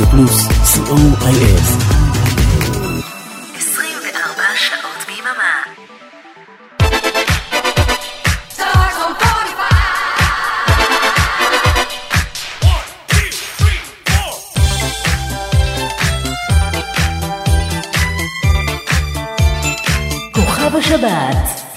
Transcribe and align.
רדיו 0.00 0.10
פלוס, 0.10 0.46
co.il 0.46 1.90
השבת. 20.80 21.69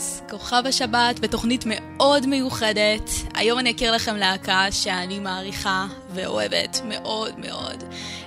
פלוס, 0.00 0.22
כוכב 0.30 0.62
השבת 0.66 1.20
בתוכנית 1.20 1.64
מאוד 1.66 2.26
מיוחדת. 2.26 3.10
היום 3.34 3.58
אני 3.58 3.70
אכיר 3.70 3.92
לכם 3.92 4.16
להקה 4.16 4.66
שאני 4.70 5.18
מעריכה 5.18 5.86
ואוהבת 6.14 6.80
מאוד 6.84 7.38
מאוד. 7.38 7.84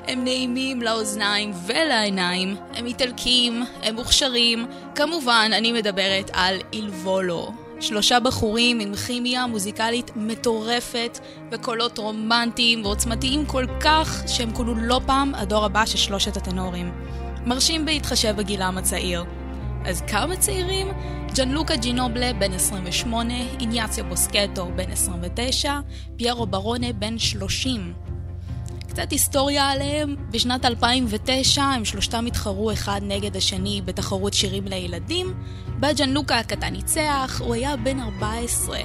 הם 0.08 0.24
נעימים 0.24 0.82
לאוזניים 0.82 1.54
ולעיניים, 1.66 2.56
הם 2.74 2.86
איטלקיים, 2.86 3.64
הם 3.84 3.96
מוכשרים. 3.96 4.66
כמובן, 4.96 5.52
אני 5.54 5.72
מדברת 5.72 6.30
על 6.34 6.58
אילבולו. 6.74 7.52
שלושה 7.80 8.20
בחורים 8.20 8.80
עם 8.80 8.96
כימיה 8.96 9.48
מוזיקלית 9.48 10.12
מטורפת 10.16 11.20
וקולות 11.52 11.98
רומנטיים 11.98 12.86
ועוצמתיים 12.86 13.46
כל 13.46 13.66
כך 13.80 14.24
שהם 14.28 14.54
כונו 14.54 14.76
לא 14.76 15.02
פעם 15.06 15.36
הדור 15.36 15.66
הבא 15.66 15.86
של 15.86 15.98
שלושת 15.98 16.38
הטנורים. 16.38 16.92
מרשים 17.46 17.86
בהתחשב 17.86 18.36
בגילם 18.38 18.78
הצעיר. 18.78 19.24
אז 19.86 20.02
כמה 20.02 20.36
צעירים? 20.36 20.88
ג'אנלוקה 21.36 21.76
ג'ינובלה 21.76 22.34
בן 22.34 22.54
28, 22.54 23.34
איניאציו 23.60 24.06
בוסקטו 24.06 24.72
בן 24.76 24.92
29, 24.92 25.80
פיירו 26.18 26.46
ברונה 26.46 26.94
בן 26.94 27.20
30. 27.20 27.94
קצת 28.88 29.12
היסטוריה 29.12 29.70
עליהם, 29.70 30.16
בשנת 30.32 30.66
2009 30.66 31.64
הם 31.64 31.86
שלושתם 31.86 32.26
התחרו 32.26 32.72
אחד 32.72 33.02
נגד 33.04 33.36
השני 33.36 33.82
בתחרות 33.86 34.34
שירים 34.34 34.68
לילדים, 34.68 35.34
בה 35.80 35.94
ג'אנלוקה 35.94 36.40
הקטן 36.40 36.74
ניצח, 36.74 37.42
הוא 37.44 37.54
היה 37.54 37.76
בן 37.76 38.00
14. 38.00 38.80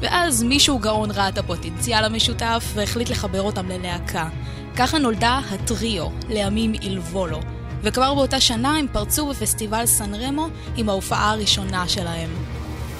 ואז 0.00 0.42
מישהו 0.42 0.78
גאון 0.78 1.10
ראה 1.10 1.28
את 1.28 1.38
הפוטנציאל 1.38 2.04
המשותף 2.04 2.72
והחליט 2.74 3.08
לחבר 3.08 3.42
אותם 3.42 3.68
ללהקה. 3.68 4.28
ככה 4.76 4.98
נולדה 4.98 5.40
הטריו, 5.50 6.06
לימים 6.28 6.74
אילבולו. 6.74 7.40
וכבר 7.86 8.14
באותה 8.14 8.40
שנה 8.40 8.76
הם 8.76 8.86
פרצו 8.92 9.26
בפסטיבל 9.26 9.86
סן 9.86 10.14
רמו 10.14 10.46
עם 10.76 10.88
ההופעה 10.88 11.30
הראשונה 11.30 11.88
שלהם. 11.88 12.30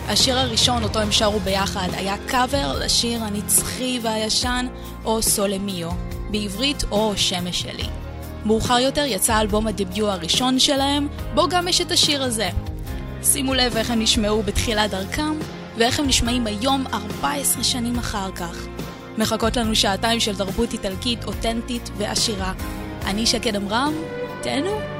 השיר 0.08 0.38
הראשון 0.38 0.82
אותו 0.82 0.98
הם 0.98 1.12
שרו 1.12 1.40
ביחד 1.40 1.88
היה 1.92 2.14
קאבר 2.26 2.78
לשיר 2.78 3.24
הנצחי 3.24 4.00
והישן 4.02 4.66
או 5.04 5.22
סולמיו, 5.22 5.88
בעברית 6.30 6.84
או 6.90 7.12
שמש 7.16 7.60
שלי. 7.62 7.86
מאוחר 8.44 8.78
יותר 8.78 9.04
יצא 9.04 9.40
אלבום 9.40 9.66
הדביוט 9.66 10.10
הראשון 10.10 10.58
שלהם, 10.58 11.08
בו 11.34 11.48
גם 11.48 11.68
יש 11.68 11.80
את 11.80 11.90
השיר 11.90 12.22
הזה. 12.22 12.48
שימו 13.22 13.54
לב 13.54 13.76
איך 13.76 13.90
הם 13.90 14.00
נשמעו 14.00 14.42
בתחילת 14.42 14.90
דרכם, 14.90 15.34
ואיך 15.76 16.00
הם 16.00 16.06
נשמעים 16.06 16.46
היום 16.46 16.84
14 16.92 17.64
שנים 17.64 17.98
אחר 17.98 18.32
כך. 18.32 18.66
מחכות 19.18 19.56
לנו 19.56 19.76
שעתיים 19.76 20.20
של 20.20 20.36
תרבות 20.36 20.72
איטלקית 20.72 21.24
אותנטית 21.24 21.90
ועשירה. 21.98 22.52
אני 23.06 23.26
שקד 23.26 23.56
עמרם, 23.56 23.94
Daniel? 24.46 24.95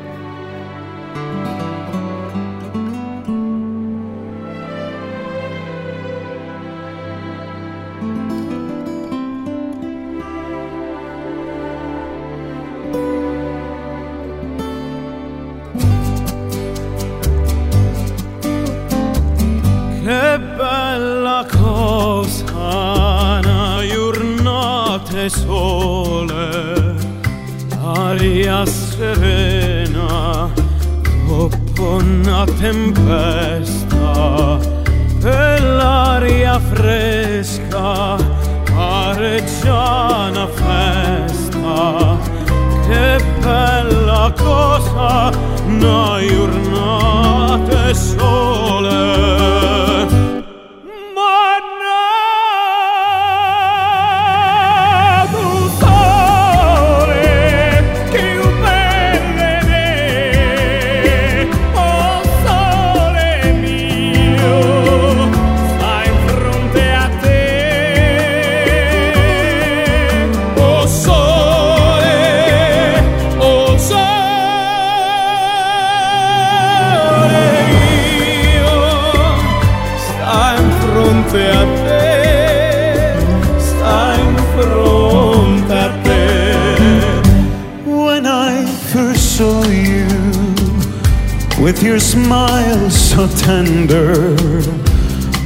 Smile 92.26 92.90
so 92.90 93.28
tender. 93.46 94.12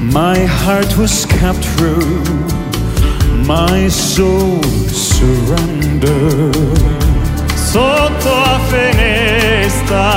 My 0.00 0.38
heart 0.60 0.96
was 0.96 1.26
captured, 1.26 2.26
my 3.46 3.88
soul 3.88 4.62
surrender. 4.88 6.52
Sotto 7.70 8.32
a 8.52 8.58
finestra, 8.70 10.08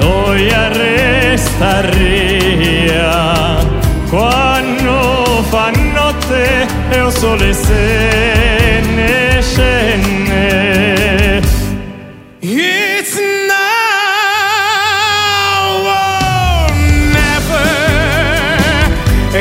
toia 0.00 0.68
resta 0.80 1.72
ria. 1.90 3.58
Quando 4.08 5.42
fa 5.50 5.70
notte 5.70 6.66
e 6.92 6.96
il 7.04 7.12
sole 7.12 7.52
se 7.52 8.82
ne 8.96 9.42
scende. 9.42 11.39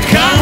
Come. 0.01 0.38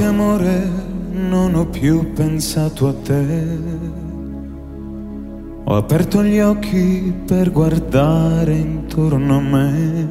Stanotte 0.00 0.04
amore 0.04 0.68
non 1.12 1.54
ho 1.54 1.66
più 1.66 2.12
pensato 2.14 2.88
a 2.88 2.94
te. 3.04 3.58
Ho 5.64 5.76
aperto 5.76 6.22
gli 6.22 6.38
occhi 6.38 7.12
per 7.26 7.52
guardare 7.52 8.54
intorno 8.54 9.36
a 9.36 9.40
me 9.40 10.08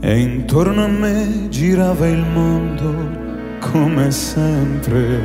e 0.00 0.20
intorno 0.20 0.84
a 0.84 0.88
me 0.88 1.48
girava 1.48 2.06
il 2.06 2.24
mondo 2.32 2.94
come 3.58 4.10
sempre. 4.12 5.20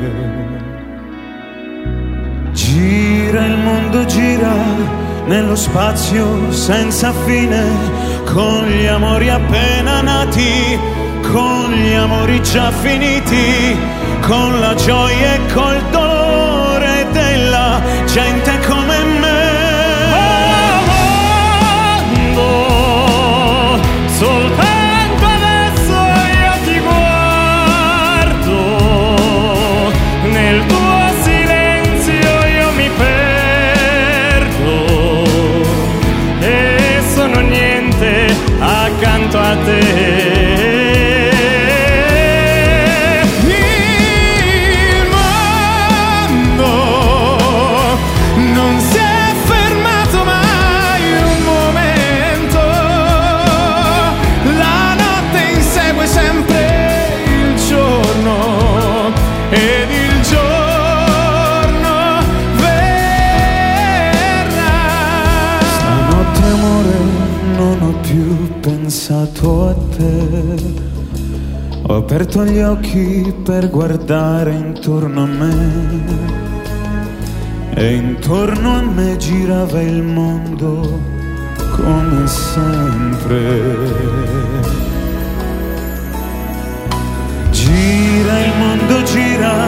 Gira 2.51 3.45
il 3.45 3.57
mondo, 3.59 4.05
gira 4.05 4.53
nello 5.27 5.55
spazio 5.55 6.51
senza 6.51 7.11
fine, 7.25 7.63
con 8.25 8.65
gli 8.65 8.85
amori 8.85 9.29
appena 9.29 10.01
nati, 10.01 10.95
con 11.31 11.71
gli 11.71 11.93
amori 11.93 12.41
già 12.41 12.71
finiti, 12.71 13.77
con 14.21 14.59
la 14.59 14.73
gioia 14.75 15.33
e 15.33 15.39
col 15.53 15.81
dolore 15.89 17.07
della 17.11 17.81
gente 18.05 18.59
come 18.67 19.03
me. 19.19 19.55
Amando, 22.23 23.79
soltanto 24.17 25.25
adesso 25.25 25.95
io 26.41 26.53
ti 26.65 26.79
guardo, 26.79 28.55
nel 30.31 30.65
tuo 30.65 31.11
silenzio 31.21 32.45
io 32.57 32.71
mi 32.71 32.89
perdo 32.97 34.65
e 36.39 37.01
sono 37.13 37.39
niente 37.41 38.35
accanto 38.59 39.39
a 39.39 39.55
te. 39.65 40.16
Aperto 72.09 72.45
gli 72.45 72.61
occhi 72.61 73.35
per 73.43 73.69
guardare 73.69 74.51
intorno 74.51 75.23
a 75.23 75.25
me. 75.25 75.55
E 77.75 77.95
intorno 77.95 78.77
a 78.77 78.81
me 78.81 79.17
girava 79.17 79.81
il 79.81 80.03
mondo 80.03 81.01
come 81.75 82.25
sempre. 82.25 83.39
Gira 87.51 88.39
il 88.39 88.53
mondo, 88.57 89.03
gira 89.03 89.67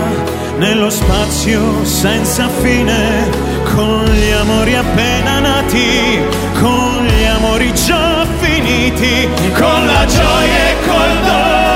nello 0.59 0.89
spazio 0.89 1.83
senza 1.83 2.47
fine, 2.47 3.29
con 3.75 4.05
gli 4.05 4.31
amori 4.31 4.75
appena 4.75 5.39
nati, 5.39 6.19
con 6.57 7.05
gli 7.05 7.25
amori 7.25 7.73
già 7.73 8.25
finiti, 8.39 9.27
con 9.51 9.85
la 9.85 10.05
gioia 10.05 10.69
e 10.69 10.75
col 10.87 11.25
dolore 11.25 11.68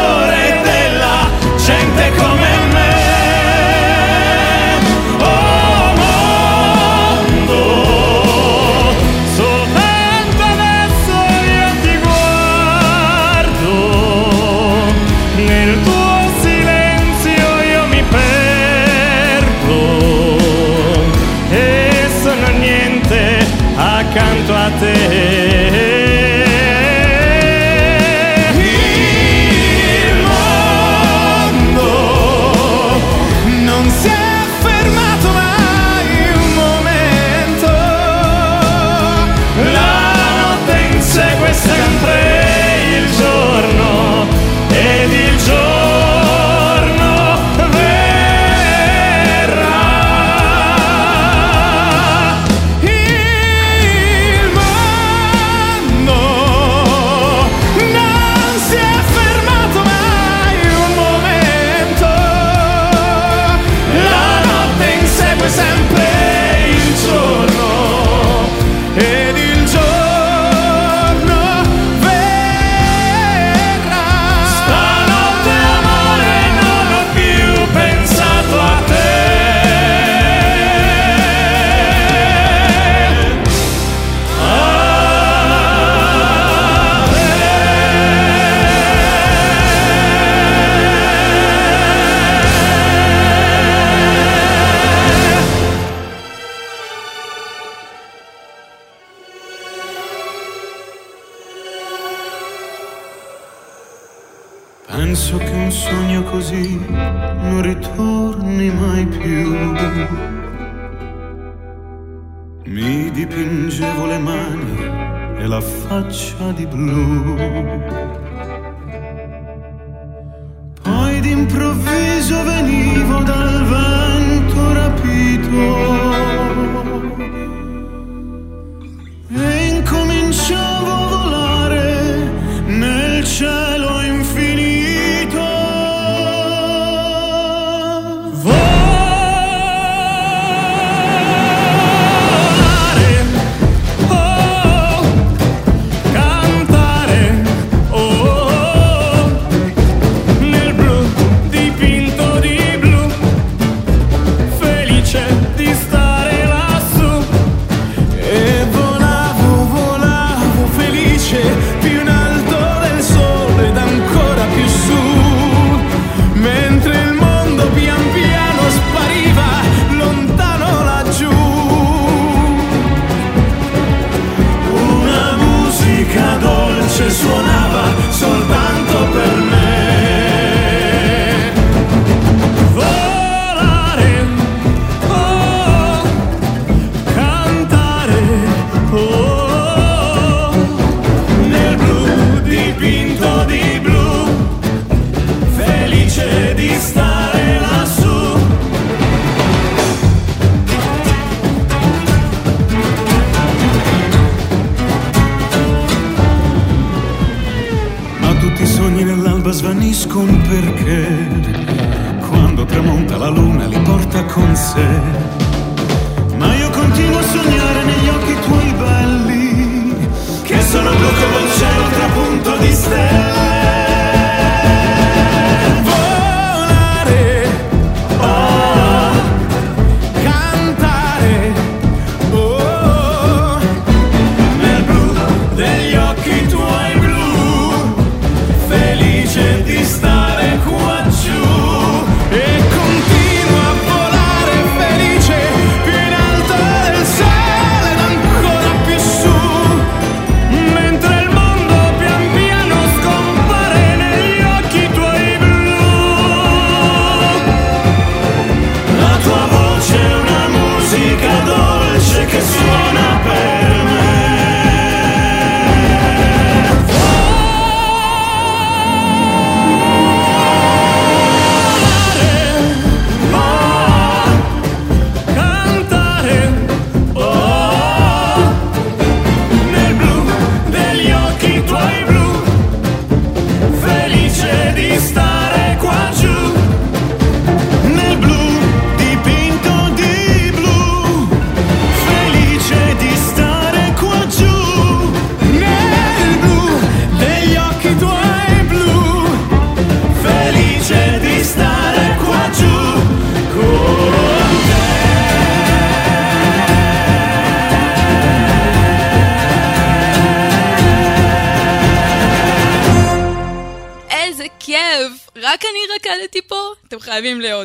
kimse 214.74 215.53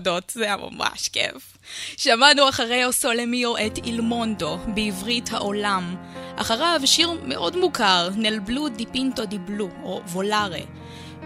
להודות, 0.06 0.32
זה 0.34 0.44
היה 0.44 0.56
ממש 0.56 1.08
כיף. 1.08 1.58
שמענו 1.96 2.48
אחרי 2.48 2.84
אוסולמיו 2.84 3.56
את 3.56 3.78
אילמונדו, 3.84 4.58
בעברית 4.74 5.32
העולם. 5.32 5.96
אחריו 6.36 6.80
שיר 6.84 7.10
מאוד 7.24 7.56
מוכר, 7.56 8.08
נל 8.16 8.38
בלו 8.38 8.68
די 8.68 8.86
פינטו 8.86 9.24
די 9.24 9.38
בלו, 9.38 9.68
או 9.82 10.00
וולארה. 10.12 10.60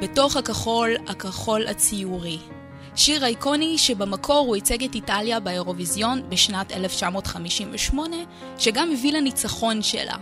בתוך 0.00 0.36
הכחול, 0.36 0.90
הכחול 1.08 1.66
הציורי. 1.66 2.38
שיר 2.96 3.24
אייקוני 3.24 3.78
שבמקור 3.78 4.46
הוא 4.46 4.56
ייצג 4.56 4.84
את 4.84 4.94
איטליה 4.94 5.40
באירוויזיון 5.40 6.22
בשנת 6.28 6.72
1958, 6.72 8.16
שגם 8.58 8.92
הביא 8.92 9.12
לניצחון 9.12 9.82
שלה. 9.82 10.16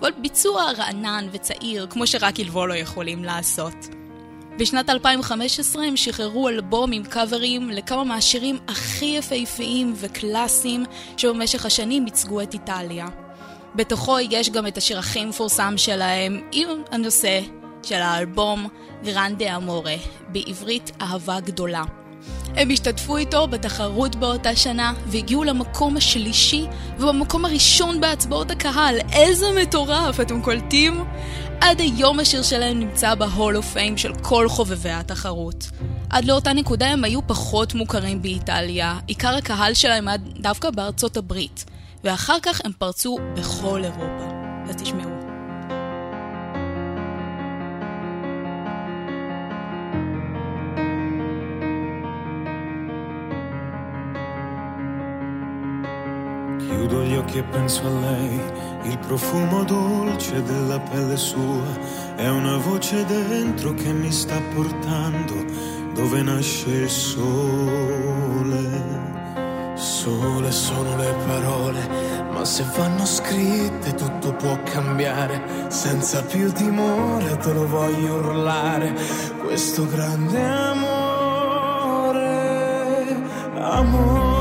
אבל 0.00 0.10
ביצוע 0.18 0.72
רענן 0.78 1.28
וצעיר, 1.32 1.86
כמו 1.90 2.06
שרק 2.06 2.40
אלבולו 2.40 2.74
יכולים 2.74 3.24
לעשות. 3.24 3.95
בשנת 4.58 4.90
2015 4.90 5.84
הם 5.84 5.96
שחררו 5.96 6.48
אלבום 6.48 6.92
עם 6.92 7.04
קאברים 7.04 7.70
לכמה 7.70 8.04
מהשירים 8.04 8.58
הכי 8.68 9.04
יפהפיים 9.04 9.92
וקלאסיים 9.96 10.84
שבמשך 11.16 11.66
השנים 11.66 12.06
ייצגו 12.06 12.40
את 12.40 12.54
איטליה. 12.54 13.06
בתוכו 13.74 14.18
יש 14.30 14.50
גם 14.50 14.66
את 14.66 14.76
השיר 14.76 14.98
הכי 14.98 15.24
מפורסם 15.24 15.74
שלהם 15.76 16.40
עם 16.52 16.68
הנושא 16.90 17.40
של 17.82 17.94
האלבום 17.94 18.68
גרנדה 19.04 19.56
אמורה, 19.56 19.96
בעברית 20.28 20.90
אהבה 21.00 21.40
גדולה. 21.40 21.82
הם 22.56 22.70
השתתפו 22.70 23.16
איתו 23.16 23.46
בתחרות 23.48 24.16
באותה 24.16 24.56
שנה 24.56 24.92
והגיעו 25.06 25.44
למקום 25.44 25.96
השלישי 25.96 26.66
ובמקום 26.98 27.44
הראשון 27.44 28.00
בהצבעות 28.00 28.50
הקהל. 28.50 28.96
איזה 29.12 29.46
מטורף, 29.62 30.20
אתם 30.20 30.42
קולטים? 30.42 31.04
עד 31.60 31.80
היום 31.80 32.20
השיר 32.20 32.42
שלהם 32.42 32.80
נמצא 32.80 33.14
בהול 33.14 33.56
אוף 33.56 33.72
פיים 33.72 33.96
של 33.96 34.12
כל 34.22 34.48
חובבי 34.48 34.90
התחרות. 34.90 35.70
עד 36.10 36.24
לאותה 36.24 36.52
נקודה 36.52 36.86
הם 36.86 37.04
היו 37.04 37.26
פחות 37.26 37.74
מוכרים 37.74 38.22
באיטליה, 38.22 38.98
עיקר 39.06 39.36
הקהל 39.36 39.74
שלהם 39.74 40.08
היה 40.08 40.16
דווקא 40.16 40.70
בארצות 40.70 41.16
הברית, 41.16 41.64
ואחר 42.04 42.36
כך 42.42 42.60
הם 42.64 42.72
פרצו 42.78 43.18
בכל 43.34 43.84
אירופה. 43.84 44.36
אז 44.68 44.76
תשמעו. 44.76 45.10
Chiudo 56.58 57.02
gli 57.04 57.16
occhi 57.22 57.38
e 57.38 57.44
penso 57.54 57.80
a 57.90 57.92
lei, 58.04 58.34
il 58.88 58.98
profumo 58.98 59.64
dolce 59.64 60.42
della 60.42 60.78
pelle 60.78 61.16
sua, 61.16 62.14
è 62.16 62.28
una 62.28 62.56
voce 62.56 63.04
dentro 63.04 63.74
che 63.74 63.92
mi 63.92 64.12
sta 64.12 64.40
portando 64.54 65.34
dove 65.94 66.22
nasce 66.22 66.70
il 66.70 66.88
sole. 66.88 68.24
Sole 69.74 70.50
sono 70.52 70.96
le 70.96 71.14
parole, 71.26 71.88
ma 72.30 72.44
se 72.44 72.64
vanno 72.76 73.04
scritte 73.04 73.94
tutto 73.94 74.32
può 74.34 74.56
cambiare. 74.62 75.66
Senza 75.68 76.22
più 76.22 76.52
timore 76.52 77.36
te 77.38 77.52
lo 77.52 77.66
voglio 77.66 78.14
urlare, 78.14 78.94
questo 79.42 79.86
grande 79.86 80.42
amore, 80.42 81.56
amore 83.54 84.35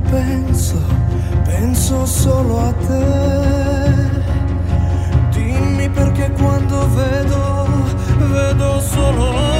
penso, 0.00 0.76
penso 1.44 2.06
solo 2.06 2.60
a 2.60 2.72
te. 2.72 3.04
Dimmi 5.32 5.88
perché 5.90 6.30
quando 6.32 6.88
vedo, 6.94 7.66
vedo 8.18 8.80
solo 8.80 9.32
te. 9.32 9.57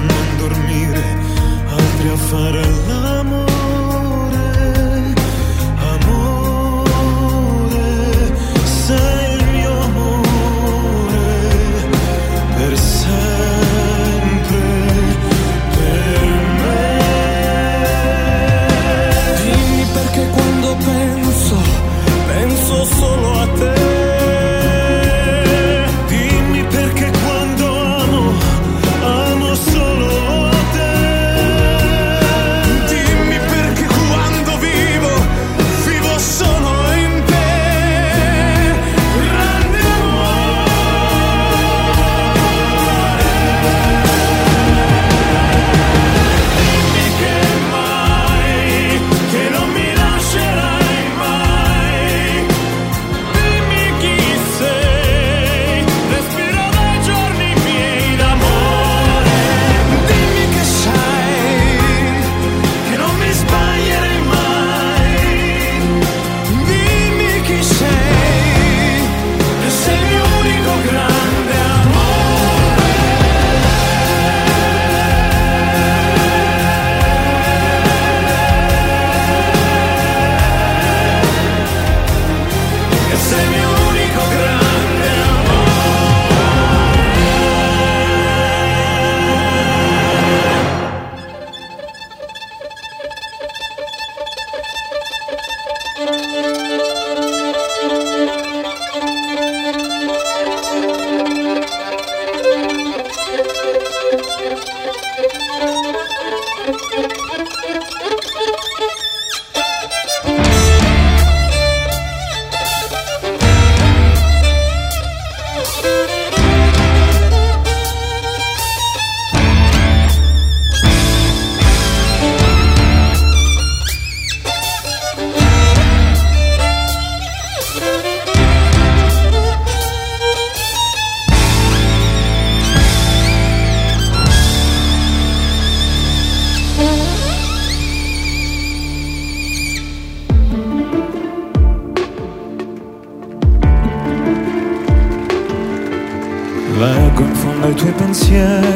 remember 0.00 0.27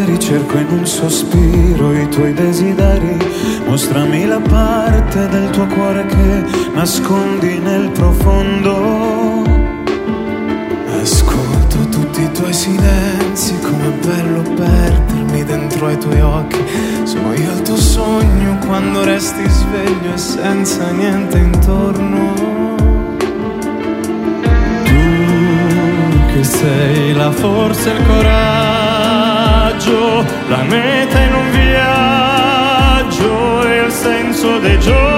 ricerco 0.04 0.58
in 0.58 0.66
un 0.70 0.86
sospiro 0.86 1.92
i 1.92 2.08
tuoi 2.08 2.32
desideri. 2.32 3.16
Mostrami 3.66 4.26
la 4.26 4.40
parte 4.40 5.28
del 5.28 5.50
tuo 5.50 5.66
cuore 5.66 6.06
che 6.06 6.44
nascondi 6.74 7.58
nel 7.58 7.90
profondo. 7.90 9.42
Ascolto 11.00 11.78
tutti 11.90 12.22
i 12.22 12.30
tuoi 12.32 12.52
silenzi, 12.52 13.58
com'è 13.60 13.90
bello 14.04 14.42
perdermi 14.42 15.44
dentro 15.44 15.86
ai 15.86 15.98
tuoi 15.98 16.20
occhi. 16.20 16.64
Sono 17.04 17.32
io 17.34 17.52
il 17.52 17.62
tuo 17.62 17.76
sogno 17.76 18.58
quando 18.66 19.04
resti 19.04 19.48
sveglio 19.48 20.14
e 20.14 20.18
senza 20.18 20.90
niente 20.90 21.38
intorno. 21.38 22.34
Tu 24.84 26.32
che 26.32 26.44
sei 26.44 27.12
la 27.14 27.30
forza 27.32 27.90
e 27.90 27.96
il 27.96 28.06
coraggio 28.06 28.71
passaggio, 29.72 30.24
la 30.48 30.62
meta 30.64 31.20
in 31.20 31.32
un 31.32 31.50
viaggio 31.50 33.12
e 33.66 33.84
il 33.84 33.90
senso 33.90 34.58
dei 34.58 34.78
giorni. 34.78 35.11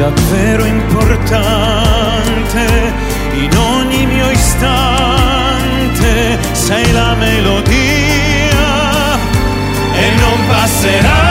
davvero 0.00 0.64
importante 0.64 2.64
in 3.34 3.54
ogni 3.54 4.06
mio 4.06 4.30
istante. 4.30 6.38
Sei 6.52 6.90
la 6.92 7.14
melodia 7.16 9.18
e 9.92 10.10
non 10.16 10.46
passerà 10.48 11.29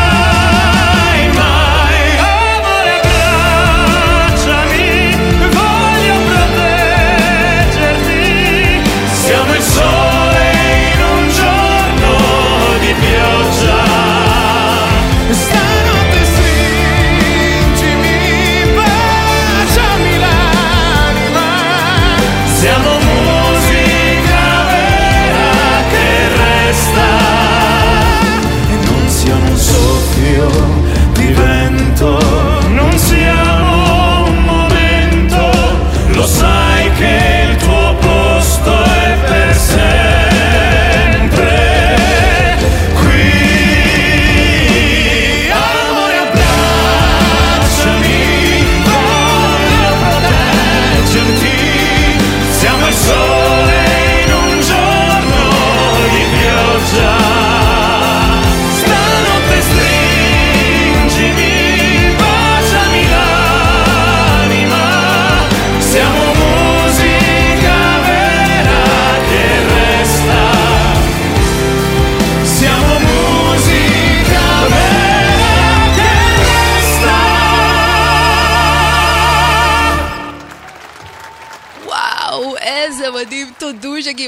Señor. 30.40 30.79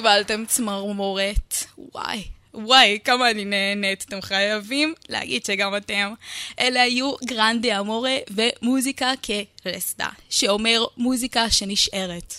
תודו 0.01 0.09
שקיבלתם 0.09 0.45
צמרמורת. 0.45 1.55
וואי. 1.77 2.23
וואי, 2.53 2.99
כמה 3.03 3.31
אני 3.31 3.45
נהנית, 3.45 4.05
אתם 4.07 4.21
חייבים 4.21 4.93
להגיד 5.09 5.45
שגם 5.45 5.77
אתם. 5.77 6.13
אלה 6.59 6.81
היו 6.81 7.13
גרנדי 7.25 7.79
אמורה 7.79 8.17
ומוזיקה 8.29 9.11
כרסטה, 9.63 10.07
שאומר 10.29 10.85
מוזיקה 10.97 11.49
שנשארת. 11.49 12.33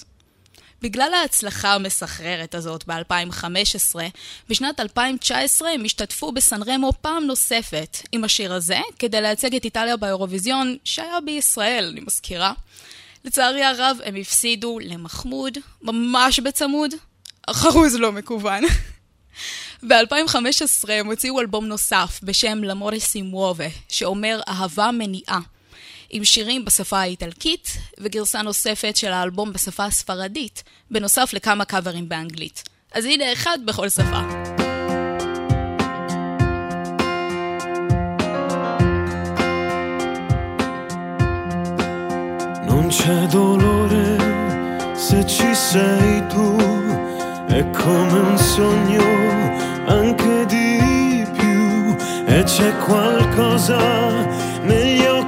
בגלל 0.83 1.15
ההצלחה 1.15 1.75
המסחררת 1.75 2.55
הזאת 2.55 2.85
ב-2015, 2.87 4.01
בשנת 4.49 4.81
2019 4.81 5.71
הם 5.71 5.85
השתתפו 5.85 6.33
בסן 6.33 6.63
רמו 6.63 6.93
פעם 7.01 7.25
נוספת 7.25 7.97
עם 8.13 8.25
השיר 8.25 8.53
הזה, 8.53 8.79
כדי 8.99 9.21
לייצג 9.21 9.55
את 9.55 9.65
איטליה 9.65 9.97
באירוויזיון, 9.97 10.77
שהיה 10.85 11.21
בישראל, 11.21 11.89
אני 11.93 12.01
מזכירה. 12.07 12.53
לצערי 13.25 13.63
הרב, 13.63 13.99
הם 14.05 14.17
הפסידו 14.17 14.79
למחמוד, 14.79 15.59
ממש 15.83 16.41
בצמוד. 16.41 16.95
החרוז 17.49 17.95
לא 17.95 18.13
מקוון. 18.13 18.65
ב-2015 19.89 20.89
הם 20.89 21.07
הוציאו 21.07 21.41
אלבום 21.41 21.67
נוסף 21.67 22.21
בשם 22.23 22.65
למורי 22.65 23.01
סימוובה, 23.01 23.65
שאומר 23.89 24.41
אהבה 24.49 24.91
מניעה. 24.93 25.41
עם 26.11 26.25
שירים 26.25 26.65
בשפה 26.65 26.99
האיטלקית 26.99 27.77
וגרסה 28.01 28.43
נוספת 28.43 28.97
של 28.97 29.13
האלבום 29.13 29.53
בשפה 29.53 29.85
הספרדית, 29.85 30.63
בנוסף 30.91 31.31
לכמה 31.33 31.65
קאברים 31.65 32.09
באנגלית. 32.09 32.63
אז 32.93 33.05
הנה 33.05 33.33
אחד 33.33 33.59
בכל 33.65 33.89
שפה. 33.89 34.21
Non 42.69 42.87
c'è 42.99 43.19
dolore 43.37 44.09
se 45.07 45.19
ci 45.35 45.51
sei 45.55 46.23
tu, 46.33 46.82
è 47.53 47.71
come 47.71 48.19
un 48.19 48.39
sogno 48.39 49.05
anche 49.87 50.47
di 50.47 51.27
più. 51.33 51.97
E 52.27 52.43
c'è 52.45 52.77
qualcosa 52.79 53.79
negli 54.63 55.05
occhi 55.05 55.22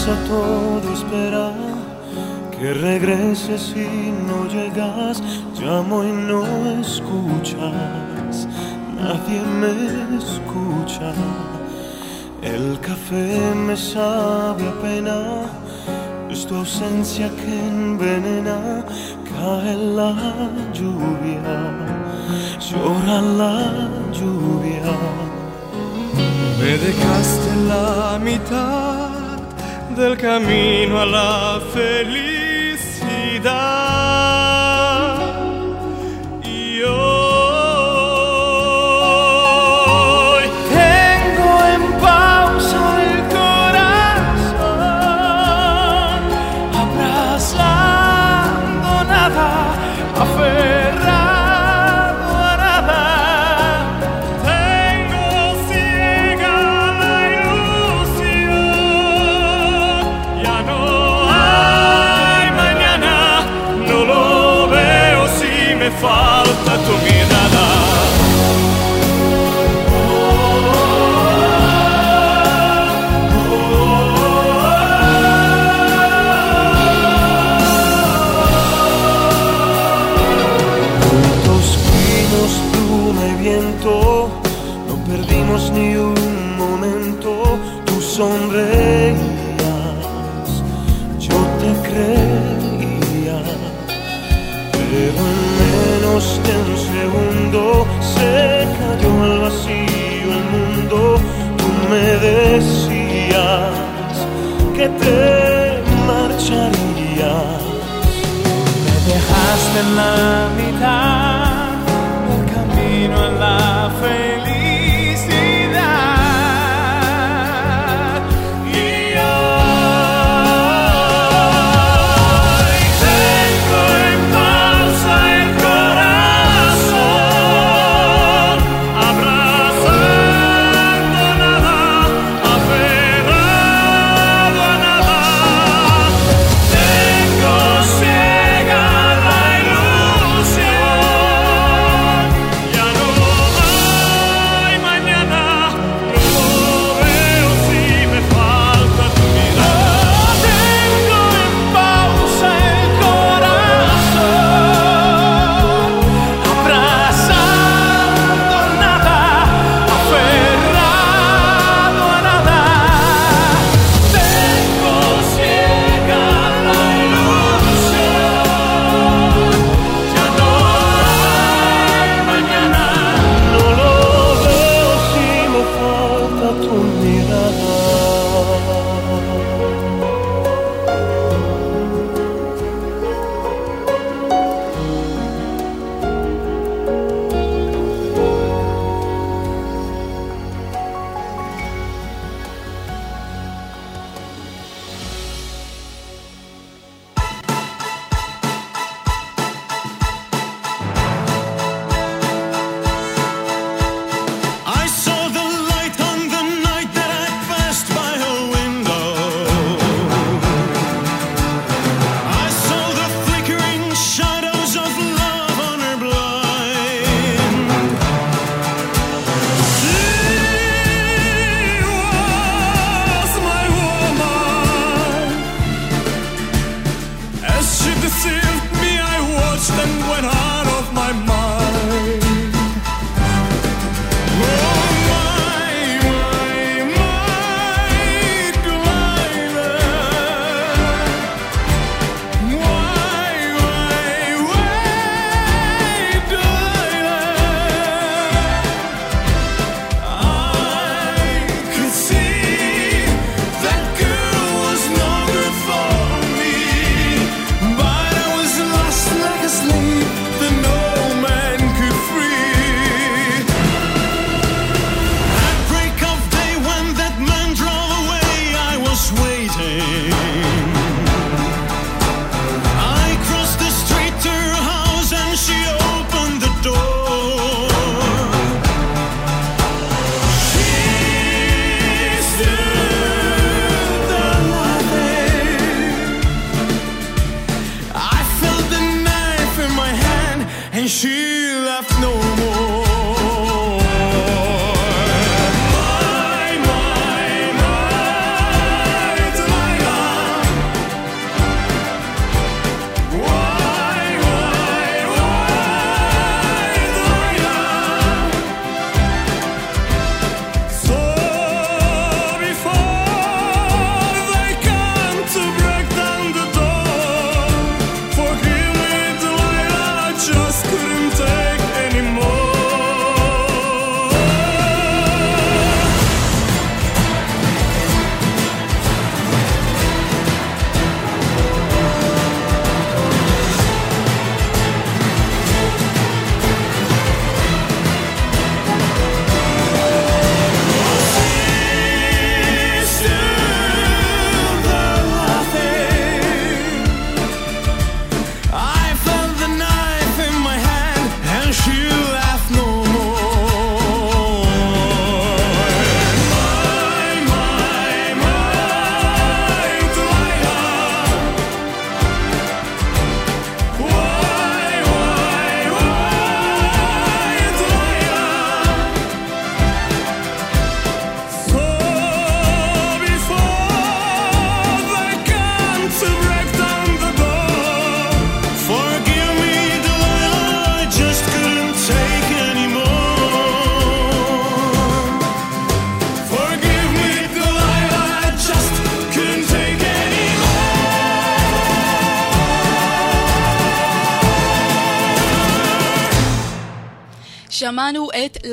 casa 0.00 0.16
todo 0.26 0.92
espera 0.94 1.52
que 2.50 2.72
regreses 2.72 3.74
y 3.76 4.12
no 4.26 4.46
llegas. 4.46 5.22
Llamo 5.60 6.02
y 6.04 6.12
no 6.12 6.40
escuchas, 6.80 8.48
nadie 8.96 9.40
me 9.60 10.16
escucha. 10.16 11.12
El 12.40 12.80
café 12.80 13.54
me 13.54 13.76
sabe 13.76 14.68
a 14.68 14.80
pena, 14.80 15.18
es 16.30 16.46
tu 16.46 16.54
ausencia 16.56 17.28
que 17.36 17.58
envenena. 17.68 18.84
Cae 19.30 19.76
la 19.98 20.14
lluvia, 20.72 21.58
llora 22.68 23.20
la 23.20 23.88
lluvia. 24.16 24.92
Me 26.58 26.72
dejaste 26.86 27.50
la 27.68 28.18
mitad 28.18 29.09
del 29.96 30.16
camino 30.16 31.00
a 31.00 31.06
la 31.06 31.60
felicidad. 31.72 32.10
marcharía. 106.06 107.34
Me 108.84 108.96
dejaste 109.12 109.80
en 109.80 109.96
la 109.96 110.48
mitad. 110.56 111.09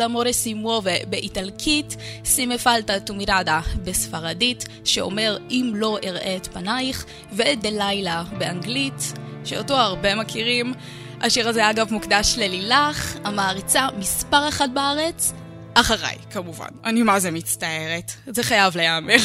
את 0.08 0.12
למורה 0.12 0.34
סימובה 0.34 1.06
באיטלקית, 1.10 1.96
סימה 2.26 2.58
פלטה 2.58 3.00
טומירדה 3.00 3.60
בספרדית, 3.84 4.66
שאומר 4.84 5.38
אם 5.50 5.72
לא 5.76 5.98
אראה 6.04 6.36
את 6.36 6.48
פנייך, 6.48 7.06
ודלילה 7.34 8.24
באנגלית, 8.38 9.14
שאותו 9.46 9.76
הרבה 9.76 10.16
מכירים. 10.16 10.74
השיר 11.22 11.50
הזה 11.50 11.70
אגב 11.70 11.94
מוקדש 11.94 12.36
ללילך, 12.38 13.18
המעריצה 13.24 13.88
מספר 13.98 14.50
אחת 14.50 14.70
בארץ, 14.70 15.34
אחריי 15.74 16.18
כמובן. 16.32 16.70
אני 16.86 17.04
מה 17.04 17.20
זה 17.20 17.32
מצטערת, 17.32 18.12
זה 18.28 18.44
חייב 18.44 18.78
להיאמר. 18.78 19.18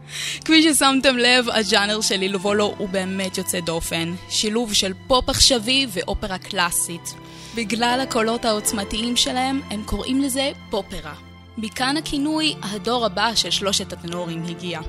כפי 0.44 0.62
ששמתם 0.62 1.16
לב, 1.16 1.48
הג'אנר 1.48 2.00
של 2.00 2.16
לילבולו 2.16 2.74
הוא 2.78 2.88
באמת 2.88 3.38
יוצא 3.38 3.60
דופן. 3.60 4.14
שילוב 4.28 4.74
של 4.74 4.92
פופ 5.06 5.28
עכשווי 5.28 5.86
ואופרה 5.92 6.38
קלאסית. 6.38 7.14
בגלל 7.54 8.00
הקולות 8.02 8.44
העוצמתיים 8.44 9.16
שלהם, 9.16 9.60
הם 9.70 9.82
קוראים 9.84 10.20
לזה 10.20 10.50
פופרה. 10.70 11.14
מכאן 11.58 11.96
הכינוי 11.96 12.54
הדור 12.62 13.06
הבא 13.06 13.34
של 13.34 13.50
שלושת 13.50 13.92
הטנורים 13.92 14.42
הגיע. 14.48 14.80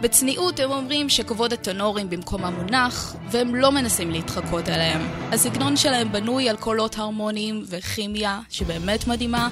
בצניעות 0.00 0.60
הם 0.60 0.70
אומרים 0.70 1.08
שכבוד 1.08 1.52
הטנורים 1.52 2.10
במקום 2.10 2.44
המונח, 2.44 3.16
והם 3.30 3.54
לא 3.54 3.72
מנסים 3.72 4.10
להתחקות 4.10 4.68
עליהם. 4.68 5.00
הסגנון 5.32 5.76
שלהם 5.76 6.12
בנוי 6.12 6.48
על 6.48 6.56
קולות 6.56 6.98
הרמוניים 6.98 7.64
וכימיה 7.68 8.40
שבאמת 8.50 9.06
מדהימה, 9.06 9.48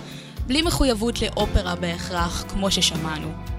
בלי 0.47 0.63
מחויבות 0.63 1.23
לאופרה 1.23 1.75
בהכרח, 1.75 2.45
כמו 2.49 2.71
ששמענו. 2.71 3.58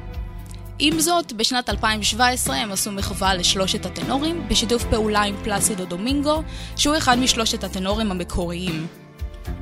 עם 0.81 0.99
זאת, 0.99 1.33
בשנת 1.33 1.69
2017 1.69 2.55
הם 2.55 2.71
עשו 2.71 2.91
מחווה 2.91 3.33
לשלושת 3.33 3.85
הטנורים, 3.85 4.47
בשיתוף 4.47 4.83
פעולה 4.83 5.21
עם 5.21 5.35
פלאסידו 5.43 5.85
דומינגו, 5.85 6.43
שהוא 6.75 6.97
אחד 6.97 7.19
משלושת 7.19 7.63
הטנורים 7.63 8.11
המקוריים. 8.11 8.87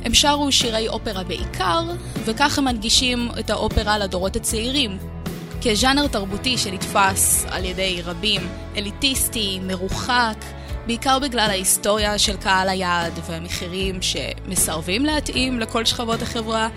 הם 0.04 0.14
שרו 0.14 0.52
שירי 0.52 0.88
אופרה 0.88 1.24
בעיקר, 1.24 1.84
וכך 2.26 2.58
הם 2.58 2.66
מנגישים 2.66 3.30
את 3.40 3.50
האופרה 3.50 3.98
לדורות 3.98 4.36
הצעירים, 4.36 4.98
כז'אנר 5.62 6.08
תרבותי 6.08 6.58
שנתפס 6.58 7.46
על 7.50 7.66
ידי 7.66 8.02
רבים 8.06 8.42
אליטיסטי, 8.76 9.60
מרוחק, 9.64 10.38
בעיקר 10.88 11.20
בגלל 11.20 11.50
ההיסטוריה 11.50 12.18
של 12.18 12.38
קהל 12.38 12.70
היעד 12.70 13.14
והמחירים 13.30 14.00
שמסרבים 14.02 15.06
להתאים 15.06 15.60
לכל 15.60 15.86
שכבות 15.86 16.22
החברה, 16.22 16.70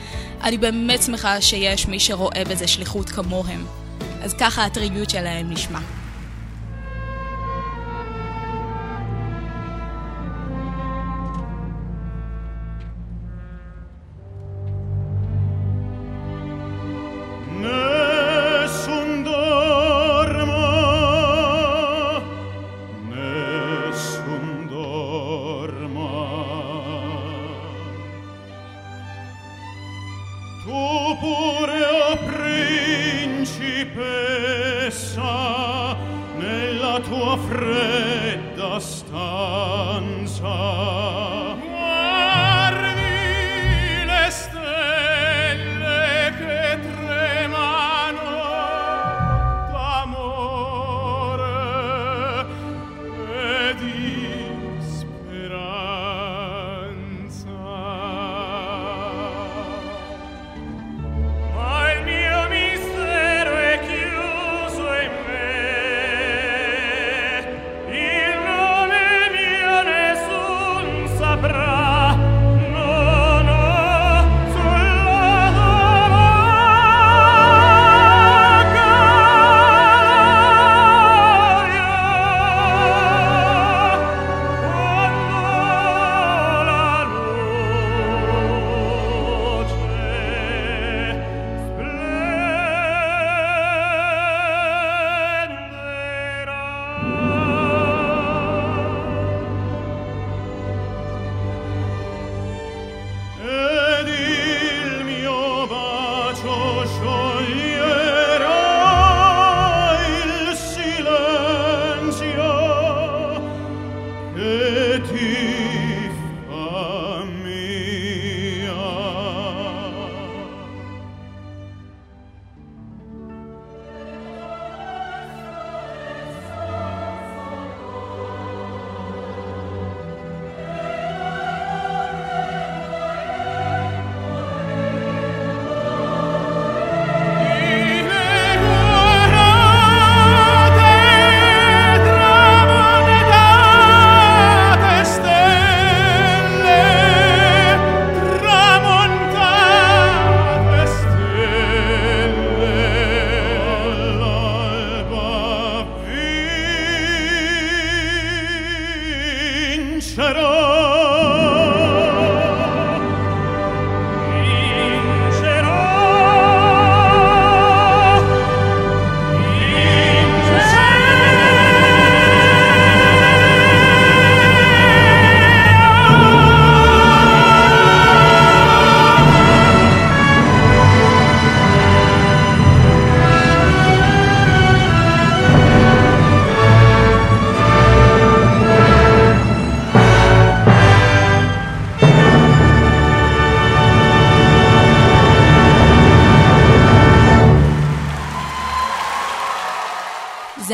אני 0.43 0.59
באמת 0.59 1.03
שמחה 1.03 1.41
שיש 1.41 1.89
מי 1.89 2.01
שרואה 2.01 2.43
בזה 2.51 2.69
שליחות 2.69 3.11
כמוהם. 3.11 3.80
אז 4.23 4.35
ככה 4.35 4.65
הטריביוט 4.65 5.11
שלהם 5.11 5.51
נשמע. 5.51 5.79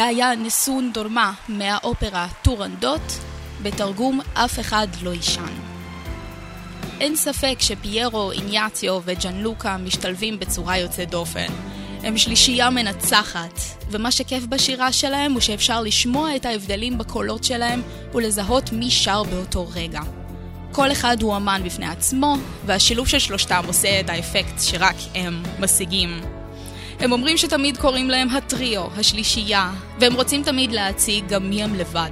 היה 0.07 0.35
נסון 0.35 0.93
דורמה 0.93 1.33
מהאופרה 1.49 2.29
טורנדוט, 2.43 3.13
בתרגום 3.63 4.21
אף 4.35 4.61
אחד 4.61 4.87
לא 5.03 5.11
יישן. 5.11 5.55
אין 7.01 7.17
ספק 7.17 7.57
שפיירו, 7.61 8.33
איניאציו 8.33 9.01
וג'אן 9.05 9.41
לוקה 9.41 9.77
משתלבים 9.77 10.39
בצורה 10.39 10.79
יוצאת 10.79 11.11
דופן. 11.11 11.47
הם 12.03 12.19
שלישייה 12.19 12.71
מנצחת, 12.71 13.61
ומה 13.91 14.11
שכיף 14.11 14.47
בשירה 14.47 14.93
שלהם 14.93 15.33
הוא 15.33 15.41
שאפשר 15.41 15.83
לשמוע 15.83 16.37
את 16.37 16.47
ההבדלים 16.47 16.99
בקולות 16.99 17.45
שלהם 17.45 17.83
ולזהות 18.15 18.73
מי 18.73 18.91
שר 18.91 19.23
באותו 19.23 19.69
רגע. 19.75 20.01
כל 20.73 20.93
אחד 20.93 21.23
הוא 21.23 21.37
אמן 21.37 21.63
בפני 21.65 21.87
עצמו, 21.87 22.37
והשילוב 22.67 23.09
של 23.09 23.19
שלושתם 23.19 23.63
עושה 23.67 24.01
את 24.01 24.11
האפקט 24.11 24.61
שרק 24.61 24.97
הם 25.15 25.43
משיגים. 25.59 26.36
הם 27.01 27.13
אומרים 27.13 27.37
שתמיד 27.37 27.77
קוראים 27.77 28.11
להם 28.11 28.29
הטריו, 28.31 28.87
השלישייה, 28.97 29.73
והם 30.01 30.15
רוצים 30.15 30.43
תמיד 30.43 30.73
להציג 30.73 31.29
גם 31.29 31.51
מי 31.51 31.63
הם 31.63 31.75
לבד. 31.75 32.11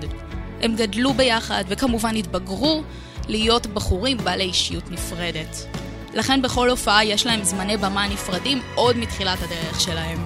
הם 0.61 0.76
גדלו 0.76 1.12
ביחד, 1.12 1.64
וכמובן 1.68 2.16
התבגרו 2.16 2.82
להיות 3.28 3.66
בחורים 3.66 4.16
בעלי 4.16 4.45
אישיות 4.45 4.91
נפרדת. 4.91 5.66
לכן 6.14 6.43
בכל 6.43 6.70
הופעה 6.70 7.05
יש 7.05 7.26
להם 7.26 7.45
זמני 7.45 7.76
במה 7.76 8.09
נפרדים 8.09 8.61
עוד 8.74 8.97
מתחילת 8.97 9.39
הדרך 9.43 9.80
שלהם. 9.80 10.24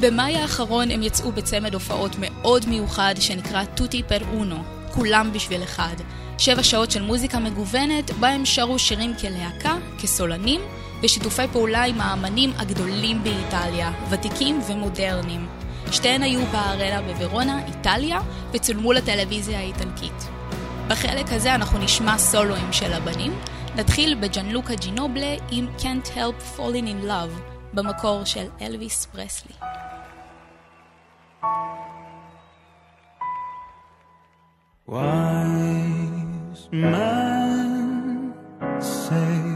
במאי 0.00 0.36
האחרון 0.36 0.90
הם 0.90 1.02
יצאו 1.02 1.32
בצמד 1.32 1.74
הופעות 1.74 2.16
מאוד 2.18 2.68
מיוחד 2.68 3.14
שנקרא 3.20 3.64
טוטי 3.64 4.02
פר 4.02 4.20
אונו, 4.32 4.62
כולם 4.92 5.30
בשביל 5.32 5.62
אחד. 5.62 5.94
שבע 6.38 6.62
שעות 6.62 6.90
של 6.90 7.02
מוזיקה 7.02 7.38
מגוונת, 7.38 8.10
בה 8.10 8.28
הם 8.28 8.44
שרו 8.44 8.78
שירים 8.78 9.14
כלהקה, 9.20 9.76
כסולנים, 9.98 10.60
בשיתופי 11.04 11.48
פעולה 11.52 11.82
עם 11.84 12.00
האמנים 12.00 12.52
הגדולים 12.56 13.24
באיטליה, 13.24 13.92
ותיקים 14.10 14.60
ומודרניים. 14.68 15.46
שתיהן 15.90 16.22
היו 16.22 16.40
בארנה 16.46 17.02
בוורונה, 17.02 17.66
איטליה, 17.66 18.20
וצולמו 18.52 18.92
לטלוויזיה 18.92 19.58
האיטלקית. 19.58 20.28
בחלק 20.88 21.26
הזה 21.28 21.54
אנחנו 21.54 21.78
נשמע 21.78 22.18
סולואים 22.18 22.72
של 22.72 22.92
הבנים. 22.92 23.32
נתחיל 23.76 24.14
בג'אנלוקה 24.14 24.74
ג'ינובלה 24.74 25.34
עם 25.50 25.66
Can't 25.78 26.08
Help 26.16 26.58
Falling 26.58 26.86
in 26.86 27.04
Love, 27.08 27.40
במקור 27.74 28.24
של 28.24 28.46
אלוויס 28.60 29.06
פרסלי. 29.06 29.54
Wise 34.88 36.64
men 36.72 37.84
say 38.80 39.53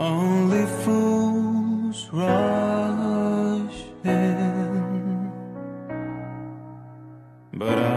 only 0.00 0.64
fools 0.82 2.08
rush 2.10 3.78
in, 4.02 5.30
but 7.52 7.78
I 7.78 7.89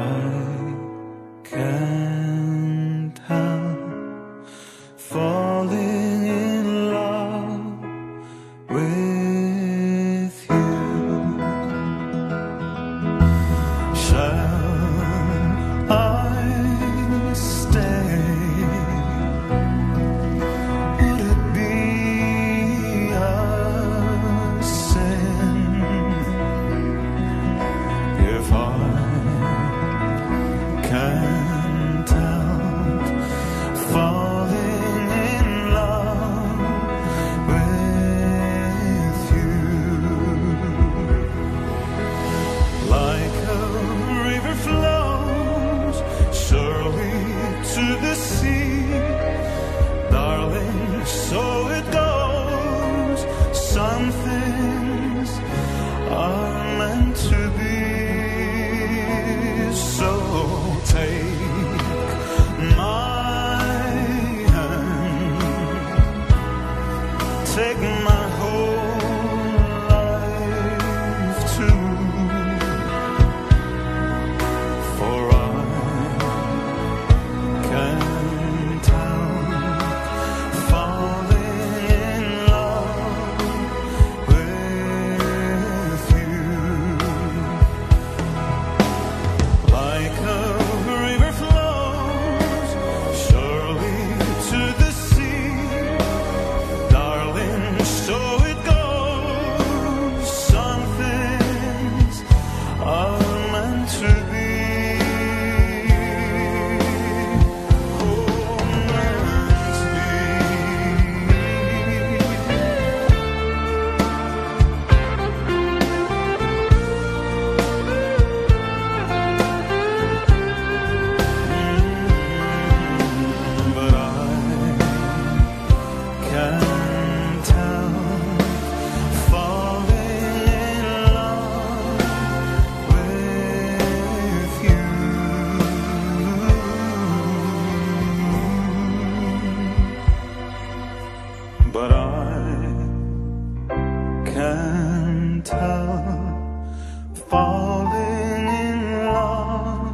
can't 144.34 145.48
help 145.48 147.18
falling 147.30 148.48
in 148.66 148.80
love 149.18 149.94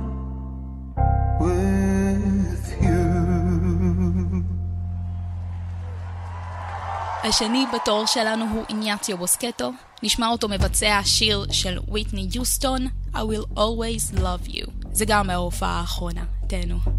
with 1.39 2.65
you. 2.81 3.09
השני 7.23 7.65
בתור 7.73 8.05
שלנו 8.05 8.45
הוא 8.53 8.63
איניאציו 8.69 9.17
בוסקטו, 9.17 9.71
נשמע 10.03 10.27
אותו 10.27 10.47
מבצע 10.49 10.99
שיר 11.03 11.45
של 11.51 11.79
ויטני 11.91 12.27
יוסטון, 12.35 12.87
I 13.13 13.17
will 13.17 13.57
always 13.57 14.17
love 14.19 14.49
you. 14.49 14.69
זה 14.91 15.05
גם 15.05 15.27
מההופעה 15.27 15.79
האחרונה, 15.79 16.23
תהנו. 16.47 16.98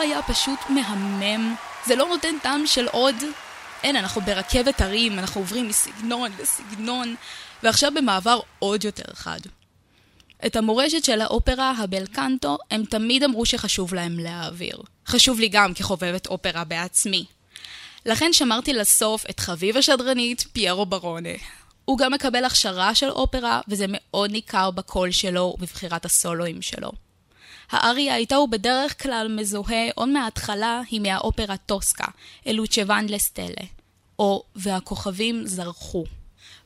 היה 0.00 0.22
פשוט 0.22 0.58
מהמם, 0.68 1.54
זה 1.86 1.96
לא 1.96 2.08
נותן 2.08 2.34
טעם 2.42 2.66
של 2.66 2.88
עוד. 2.88 3.14
אין, 3.82 3.96
אנחנו 3.96 4.20
ברכבת 4.20 4.80
הרים, 4.80 5.18
אנחנו 5.18 5.40
עוברים 5.40 5.68
מסגנון 5.68 6.30
לסגנון, 6.38 7.14
ועכשיו 7.62 7.92
במעבר 7.94 8.40
עוד 8.58 8.84
יותר 8.84 9.14
חד. 9.14 9.40
את 10.46 10.56
המורשת 10.56 11.04
של 11.04 11.20
האופרה 11.20 11.72
הבלקנטו 11.78 12.58
הם 12.70 12.84
תמיד 12.84 13.24
אמרו 13.24 13.46
שחשוב 13.46 13.94
להם 13.94 14.18
להעביר. 14.18 14.78
חשוב 15.06 15.40
לי 15.40 15.48
גם 15.48 15.74
כחובבת 15.74 16.26
אופרה 16.26 16.64
בעצמי. 16.64 17.24
לכן 18.06 18.32
שמרתי 18.32 18.72
לסוף 18.72 19.24
את 19.30 19.40
חביב 19.40 19.76
השדרנית 19.76 20.44
פיירו 20.52 20.86
ברונה. 20.86 21.28
הוא 21.84 21.98
גם 21.98 22.12
מקבל 22.12 22.44
הכשרה 22.44 22.94
של 22.94 23.10
אופרה, 23.10 23.60
וזה 23.68 23.84
מאוד 23.88 24.30
ניכר 24.30 24.70
בקול 24.70 25.10
שלו 25.10 25.54
ובבחירת 25.58 26.04
הסולואים 26.04 26.62
שלו. 26.62 26.92
האריה 27.70 28.16
איתה 28.16 28.36
בדרך 28.50 29.02
כלל 29.02 29.36
מזוהה 29.36 29.88
עוד 29.94 30.08
מההתחלה 30.08 30.80
היא 30.90 31.00
מהאופרה 31.00 31.56
טוסקה, 31.56 32.06
אלוצ'וון 32.46 33.06
לסטלה, 33.08 33.66
או 34.18 34.42
והכוכבים 34.56 35.46
זרחו. 35.46 36.04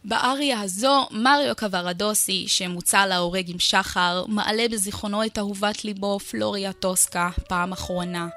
באריה 0.05 0.61
הזו, 0.61 1.07
מריו 1.11 1.57
קוורדוסי, 1.57 2.45
שמוצא 2.49 3.07
להורג 3.07 3.51
עם 3.51 3.59
שחר, 3.59 4.25
מעלה 4.29 4.69
בזיכרונו 4.69 5.25
את 5.25 5.39
אהובת 5.39 5.85
ליבו, 5.85 6.19
פלוריה 6.19 6.73
טוסקה, 6.73 7.31
פעם 7.49 7.73
אחרונה. 7.73 8.29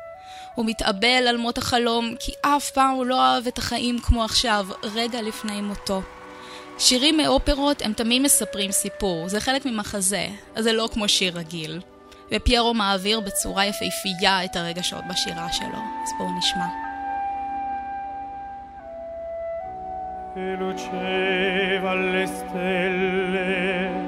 הוא 0.55 0.65
מתאבל 0.65 1.28
על 1.28 1.38
מות 1.38 1.57
החלום, 1.57 2.15
כי 2.20 2.32
אף 2.41 2.72
פעם 2.72 2.95
הוא 2.95 3.05
לא 3.05 3.22
אהב 3.22 3.47
את 3.47 3.57
החיים 3.57 3.99
כמו 3.99 4.24
עכשיו, 4.24 4.68
רגע 4.84 5.22
לפני 5.22 5.61
מותו. 5.61 6.01
שירים 6.80 7.18
מאופרות 7.18 7.82
הם 7.82 7.93
תמיד 7.93 8.22
מספרים 8.22 8.72
סיפור, 8.72 9.30
זה 9.30 9.39
חלק 9.39 9.65
ממחזה, 9.65 10.28
אז 10.55 10.63
זה 10.63 10.74
לא 10.74 10.89
כמו 10.93 11.09
שיר 11.09 11.38
רגיל. 11.38 11.80
ופיירו 12.32 12.73
מעביר 12.73 13.19
בצורה 13.19 13.65
יפהפייה 13.65 14.45
את 14.45 14.55
הרגשות 14.55 15.03
בשירה 15.09 15.51
שלו, 15.51 15.80
אז 16.03 16.09
בואו 16.17 16.38
נשמע. 16.38 16.88
luceva 20.59 21.91
alle 21.91 22.28
stelle. 22.28 24.05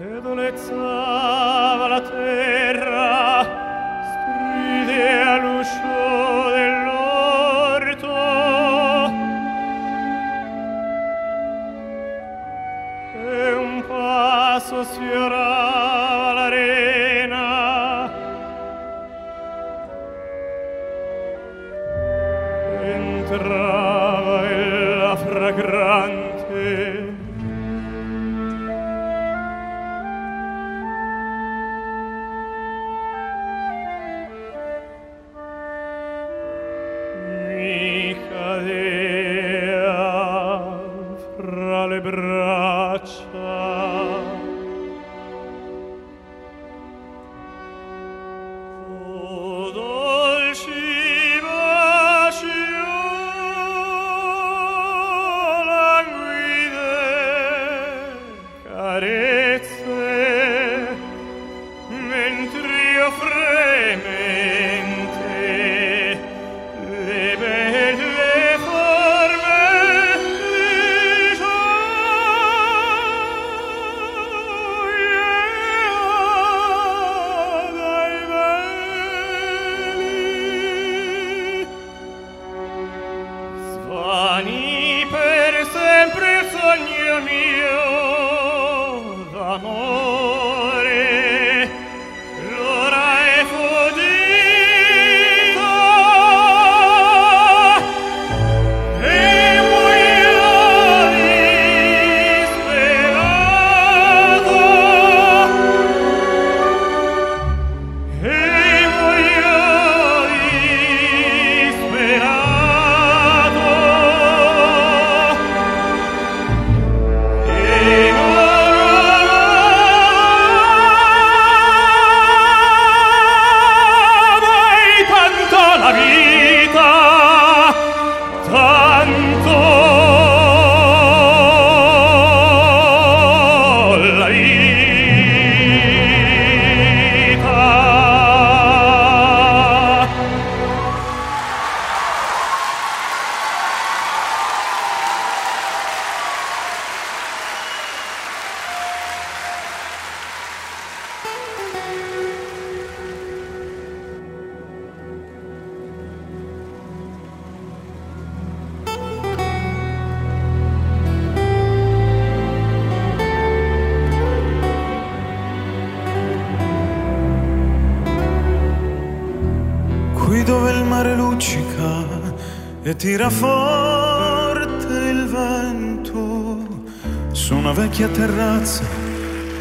E 0.00 0.20
dolezzava 0.20 1.88
la 1.88 2.00
terra, 2.00 3.44
stride 4.10 5.02
all'uscio 5.34 6.27
sfiorar 14.84 15.57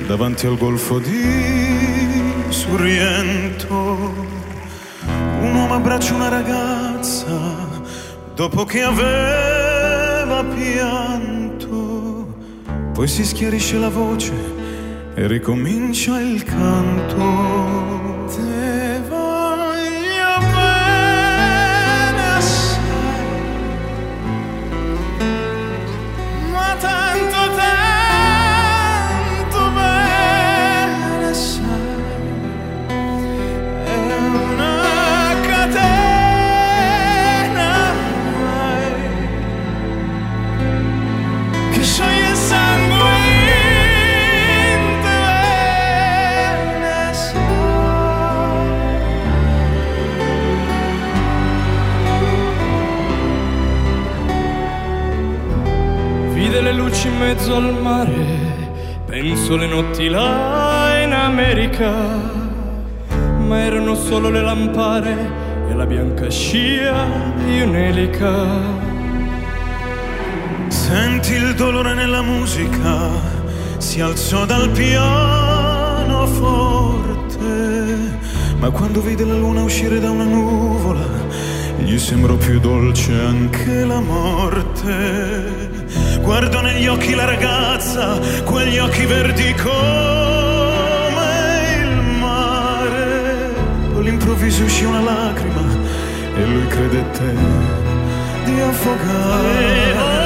davanti 0.06 0.46
al 0.46 0.58
golfo 0.58 1.00
di 1.00 2.44
Sorrento. 2.50 3.76
Un 5.42 5.56
uomo 5.56 5.74
abbraccia 5.74 6.14
una 6.14 6.30
ragazza 6.30 7.68
dopo 8.36 8.66
che 8.66 8.84
aveva 8.84 10.44
pianto, 10.44 12.36
poi 12.94 13.08
si 13.08 13.26
schiarisce 13.26 13.78
la 13.78 13.90
voce 13.90 14.34
e 15.16 15.28
ricomincia 15.28 16.20
il 16.20 16.44
canto. 16.44 18.07
Mezzo 57.38 57.56
al 57.56 57.72
mare, 57.80 58.26
penso 59.06 59.56
le 59.58 59.68
notti 59.68 60.10
là 60.10 61.00
in 61.04 61.14
America, 61.14 61.92
ma 63.38 63.60
erano 63.60 63.94
solo 63.94 64.32
le 64.32 64.42
lampare 64.42 65.16
e 65.70 65.76
la 65.76 65.86
bianca 65.86 66.32
scia 66.32 67.06
di 67.46 67.62
un'elica. 67.62 68.34
Senti 70.68 71.34
il 71.34 71.54
dolore 71.54 71.94
nella 71.94 72.24
musica, 72.24 73.12
si 73.78 74.02
alzò 74.02 74.46
dal 74.46 74.72
pianoforte, 74.72 75.06
ma 78.58 78.72
quando 78.72 79.00
vide 79.00 79.26
la 79.26 79.38
luna 79.38 79.62
uscire 79.62 80.00
da 80.00 80.10
una 80.10 80.24
nuvola, 80.24 81.06
gli 81.78 82.00
sembrò 82.00 82.34
più 82.34 82.60
dolce 82.60 83.14
anche 83.14 83.86
la 83.86 84.00
morte. 84.00 85.77
Guardo 86.28 86.60
negli 86.60 86.86
occhi 86.88 87.16
la 87.16 87.24
ragazza, 87.24 88.20
quegli 88.44 88.78
occhi 88.80 89.06
verdi 89.06 89.54
come 89.54 89.72
il 91.80 92.02
mare. 92.20 93.54
All'improvviso 93.96 94.66
uscì 94.66 94.84
una 94.84 95.00
lacrima 95.00 95.62
e 96.36 96.46
lui 96.46 96.68
credette 96.68 97.34
di 98.44 98.60
affogare. 98.60 100.17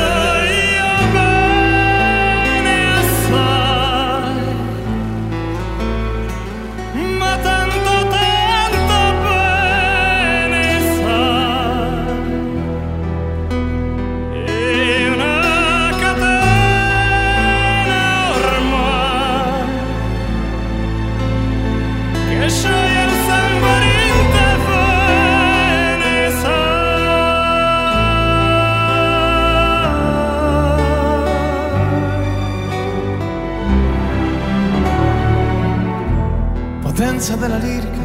Potenza 37.21 37.35
della 37.35 37.57
lirica, 37.57 38.01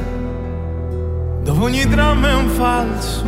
dove 1.43 1.64
ogni 1.64 1.87
dramma 1.87 2.29
è 2.29 2.35
un 2.35 2.49
falso, 2.49 3.25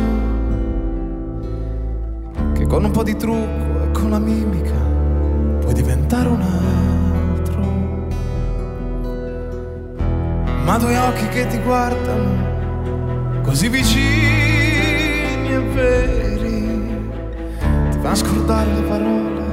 che 2.53 2.67
con 2.67 2.83
un 2.83 2.91
po' 2.91 3.01
di 3.01 3.15
trucco 3.15 3.81
e 3.83 3.91
con 3.91 4.11
la 4.11 4.19
mimica 4.19 4.75
puoi 5.61 5.73
diventare 5.73 6.29
un 6.29 6.41
altro. 6.41 7.61
Ma 10.63 10.77
due 10.77 10.95
occhi 10.95 11.27
che 11.29 11.47
ti 11.47 11.57
guardano, 11.57 13.41
così 13.41 13.67
vicini 13.69 15.47
e 15.47 15.59
veri, 15.73 16.99
ti 17.89 17.97
fanno 17.99 18.15
scordare 18.15 18.73
le 18.73 18.81
parole, 18.81 19.43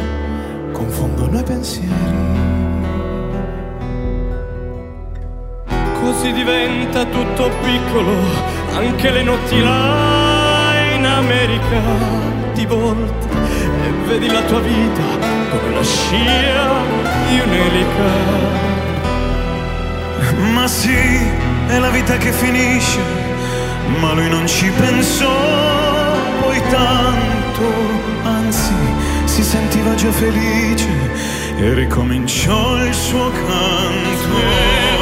confondono 0.72 1.38
i 1.38 1.42
pensieri. 1.42 2.45
Così 6.26 6.32
diventa 6.32 7.04
tutto 7.04 7.50
piccolo, 7.62 8.16
anche 8.74 9.10
le 9.10 9.22
notti 9.22 9.60
là 9.60 10.72
in 10.96 11.04
America 11.04 11.80
ti 12.54 12.66
volti 12.66 13.28
e 13.84 13.90
vedi 14.06 14.26
la 14.28 14.42
tua 14.42 14.60
vita 14.60 15.02
come 15.50 15.74
la 15.74 15.84
scia 15.84 16.72
di 17.28 17.40
un'elica. 17.40 18.64
Ma 20.52 20.66
sì, 20.66 21.20
è 21.68 21.78
la 21.78 21.90
vita 21.90 22.16
che 22.16 22.32
finisce, 22.32 22.98
ma 24.00 24.12
lui 24.12 24.28
non 24.28 24.46
ci 24.48 24.68
pensò 24.70 25.30
poi 26.40 26.60
tanto, 26.70 27.62
anzi 28.24 28.74
si 29.24 29.42
sentiva 29.44 29.94
già 29.94 30.10
felice 30.10 30.88
e 31.58 31.74
ricominciò 31.74 32.82
il 32.84 32.94
suo 32.94 33.30
canto. 33.30 34.95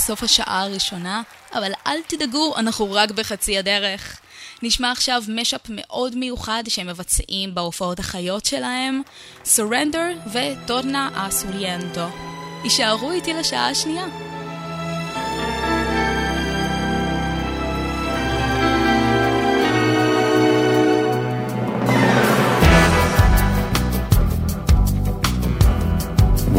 לסוף 0.00 0.22
השעה 0.22 0.62
הראשונה, 0.62 1.22
אבל 1.54 1.72
אל 1.86 1.98
תדאגו, 2.06 2.56
אנחנו 2.56 2.92
רק 2.92 3.10
בחצי 3.10 3.58
הדרך. 3.58 4.20
נשמע 4.62 4.92
עכשיו 4.92 5.22
משאפ 5.28 5.60
מאוד 5.68 6.16
מיוחד 6.16 6.62
שהם 6.68 6.86
מבצעים 6.86 7.54
בהופעות 7.54 7.98
החיות 7.98 8.44
שלהם, 8.44 9.02
Surrender 9.44 10.30
וטורנה 10.32 11.10
אסוריאנטו. 11.14 12.06
יישארו 12.64 13.10
איתי 13.10 13.32
לשעה 13.32 13.68
השנייה. 13.68 14.29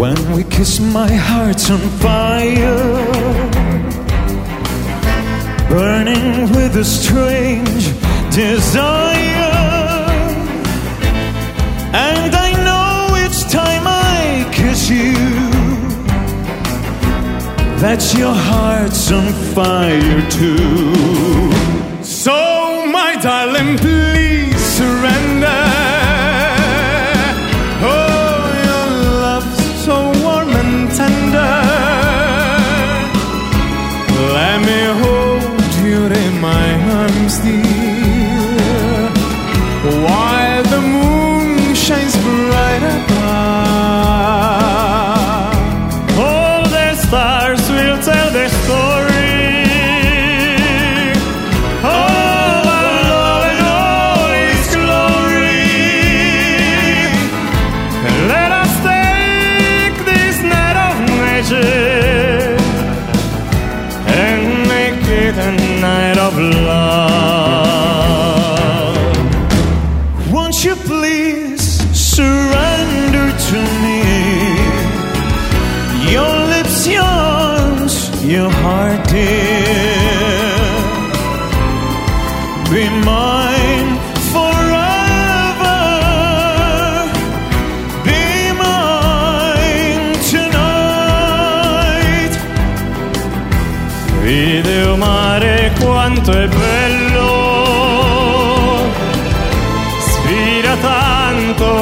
When 0.02 0.18
we 0.36 0.44
kiss, 0.46 0.80
my 0.80 1.14
heart's 1.14 1.70
on 1.70 1.78
fire, 2.02 3.06
burning 5.70 6.50
with 6.56 6.76
a 6.76 6.84
strange 6.84 7.86
desire. 8.34 9.54
And 11.94 12.32
I 12.34 12.50
know 12.66 13.16
each 13.24 13.42
time 13.52 13.84
I 13.86 14.50
kiss 14.52 14.90
you 14.90 15.14
that 17.80 18.02
your 18.18 18.34
heart's 18.34 19.12
on 19.12 19.32
fire 19.54 20.22
too. 20.32 22.04
So, 22.04 22.88
my 22.88 23.20
darling, 23.22 23.78
please 23.78 24.21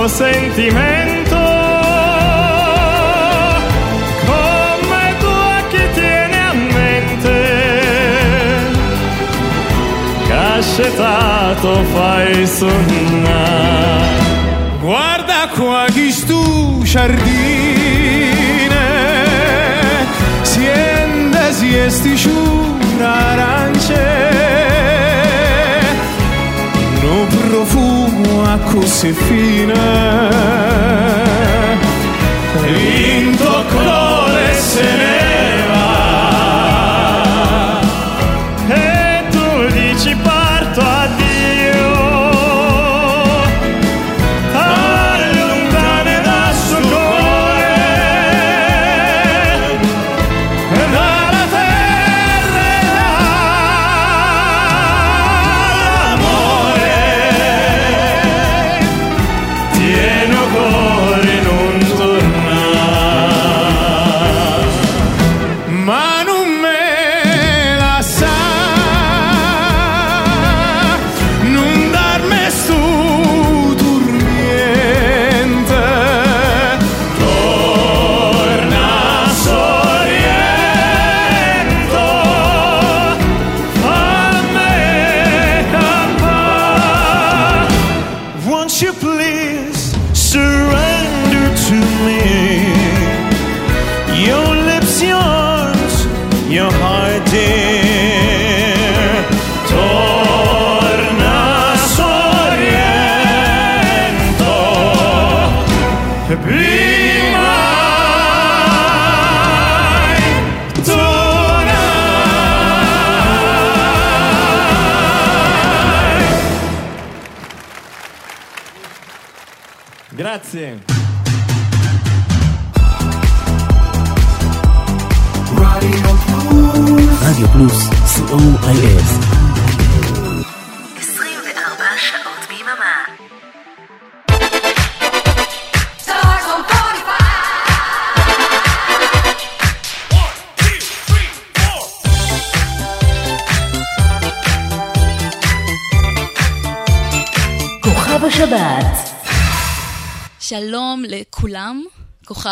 sentimento, 0.10 1.38
come 4.26 5.16
tu 5.20 5.28
a 5.28 5.64
chi 5.70 5.84
tiene 5.94 6.38
a 6.40 6.54
mente, 6.54 7.38
cascetato 10.28 11.84
fai 11.94 12.48
sonnare. 12.48 14.18
Guarda 14.82 15.50
qua 15.56 15.86
chi 15.92 16.12
stu 16.12 16.82
giardine, 16.84 17.79
ma 28.50 28.58
così 28.58 29.12
fine. 29.12 29.74
L'intoccole 32.66 34.54
se 34.56 34.82
ne 34.82 35.29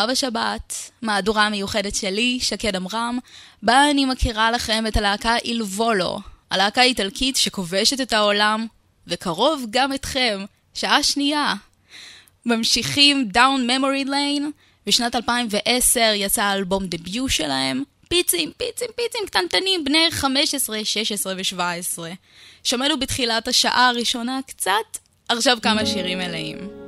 כוכב 0.08 0.12
השבת, 0.12 0.92
מהדורה 1.02 1.46
המיוחדת 1.46 1.96
שלי, 1.96 2.40
שקד 2.42 2.76
עמרם, 2.76 3.20
בה 3.64 3.90
אני 3.92 4.06
מכירה 4.06 4.52
לכם 4.52 4.88
את 4.88 4.98
הלהקה 4.98 5.36
אילבולו, 5.46 6.20
הלהקה 6.52 6.82
האיטלקית 6.82 7.36
שכובשת 7.36 8.02
את 8.02 8.14
העולם, 8.14 8.68
וקרוב 9.08 9.66
גם 9.70 9.94
אתכם, 9.94 10.46
שעה 10.74 11.04
שנייה. 11.04 11.54
ממשיכים 12.46 13.30
Down 13.34 13.70
Memory 13.70 14.08
Lane, 14.08 14.44
בשנת 14.86 15.16
2010 15.16 16.00
יצא 16.16 16.44
האלבום 16.44 16.86
דביוט 16.86 17.32
שלהם, 17.32 17.84
פיצים, 18.10 18.52
פיצים, 18.58 18.88
פיצים 18.96 19.22
קטנטנים, 19.26 19.84
בני 19.84 20.08
15, 20.12 20.86
16 20.86 21.34
ו-17. 21.38 22.00
שמענו 22.64 23.00
בתחילת 23.00 23.48
השעה 23.48 23.90
הראשונה 23.90 24.40
קצת, 24.48 24.98
עכשיו 25.30 25.58
כמה 25.62 25.86
שירים 25.86 26.18
מלאים. 26.18 26.87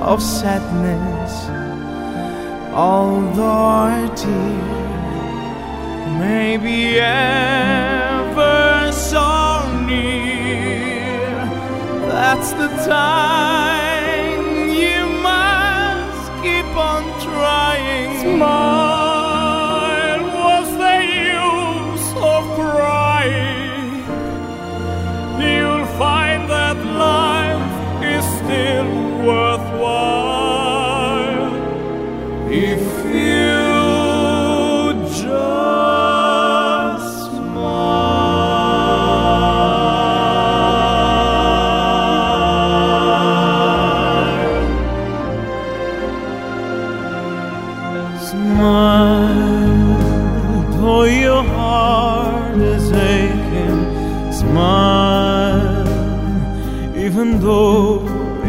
of 0.00 0.22
sadness, 0.22 1.48
although 2.72 3.42
our 3.42 4.06
dear 4.16 4.76
may 6.18 6.56
be 6.56 6.98
ever 6.98 8.92
so 8.92 9.28
near. 9.86 11.44
That's 12.08 12.52
the 12.52 12.68
time 12.88 14.70
you 14.82 15.06
must 15.22 16.30
keep 16.42 16.70
on 16.76 17.02
trying 17.20 18.38
more. 18.38 18.95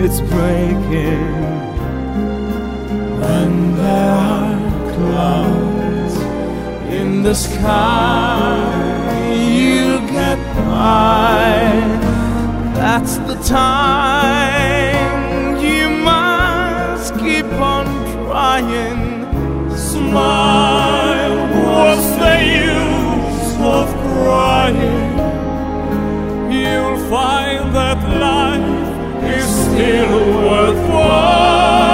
it's 0.03 0.19
breaking. 0.21 1.27
And 3.37 3.55
there 3.77 4.13
are 4.35 4.57
clouds 4.93 6.15
in 6.99 7.23
the 7.23 7.33
sky, 7.33 8.57
you 9.35 9.99
get 10.17 10.39
by. 10.55 11.47
That's 12.75 13.17
the 13.29 13.37
time 13.43 13.97
you 15.67 15.89
must 15.89 17.13
keep 17.15 17.49
on 17.75 17.85
trying. 18.13 18.99
Smile, 19.75 21.37
what's 21.65 22.09
the 22.23 22.35
use 22.69 23.49
of 23.75 23.87
crying? 24.05 25.06
still 29.77 30.09
worthwhile. 30.49 31.86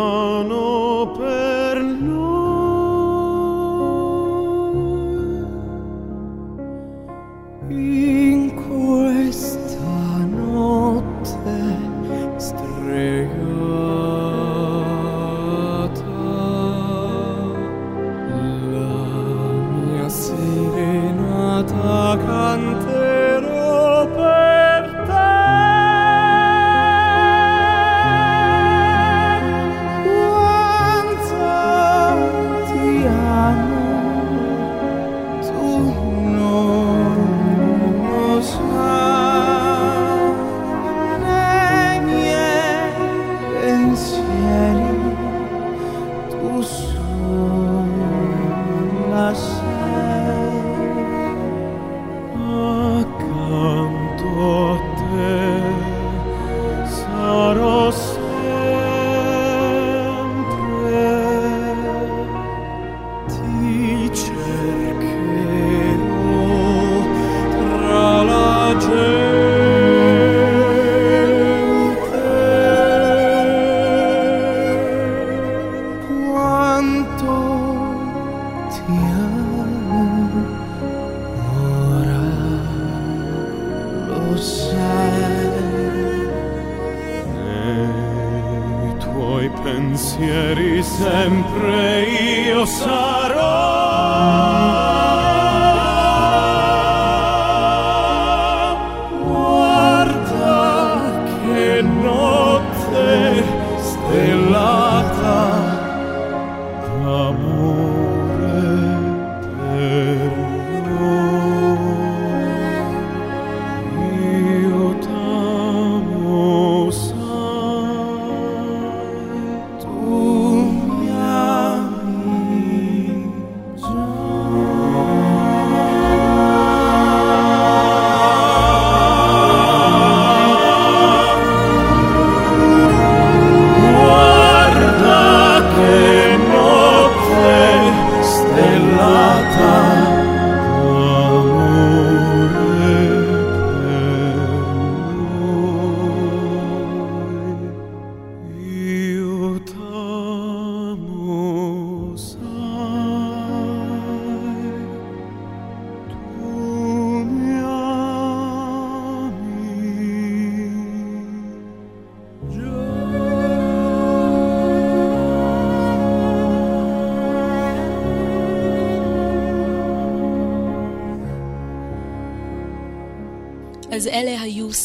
open 0.00 1.37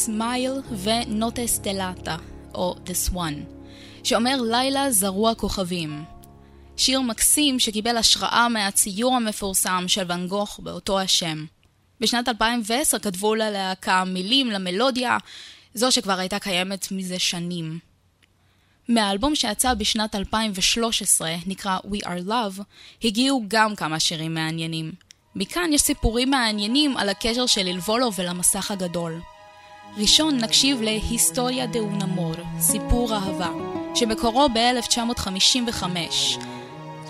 סמייל 0.06 0.54
ונוטה 0.84 1.48
סטלטה, 1.48 2.16
או 2.54 2.76
The 2.86 3.10
Swan, 3.10 3.34
שאומר 4.04 4.42
לילה 4.42 4.92
זרוע 4.92 5.36
כוכבים. 5.36 6.04
שיר 6.78 7.02
מקסים 7.02 7.60
שקיבל 7.60 7.98
השראה 7.98 8.50
מהציור 8.50 9.16
המפורסם 9.16 9.84
של 9.88 10.04
ואן 10.08 10.28
גוך 10.28 10.60
באותו 10.64 11.00
השם. 11.00 11.46
בשנת 12.00 12.28
2010 12.28 13.00
כתבו 13.00 13.36
ללהקה 13.36 14.04
מילים 14.04 14.52
למלודיה, 14.52 15.18
זו 15.74 15.92
שכבר 15.92 16.20
הייתה 16.20 16.40
קיימת 16.40 16.92
מזה 16.92 17.20
שנים. 17.20 17.80
מהאלבום 18.88 19.36
שיצא 19.36 19.74
בשנת 19.74 20.16
2013, 20.16 21.36
נקרא 21.46 21.78
We 21.78 22.06
Are 22.06 22.28
Love, 22.28 22.62
הגיעו 23.04 23.44
גם 23.48 23.76
כמה 23.76 24.00
שירים 24.00 24.34
מעניינים. 24.34 24.92
מכאן 25.36 25.74
יש 25.74 25.82
סיפורים 25.82 26.30
מעניינים 26.30 26.98
על 26.98 27.10
הקשר 27.10 27.46
של 27.46 27.68
אילבולו 27.68 28.14
ולמסך 28.14 28.72
הגדול. 28.72 29.22
ראשון 29.98 30.38
נקשיב 30.38 30.82
להיסטוריה 30.82 31.66
דה 31.66 31.80
אונמור, 31.80 32.34
סיפור 32.60 33.14
אהבה, 33.14 33.50
שמקורו 33.96 34.48
ב-1955. 34.50 35.84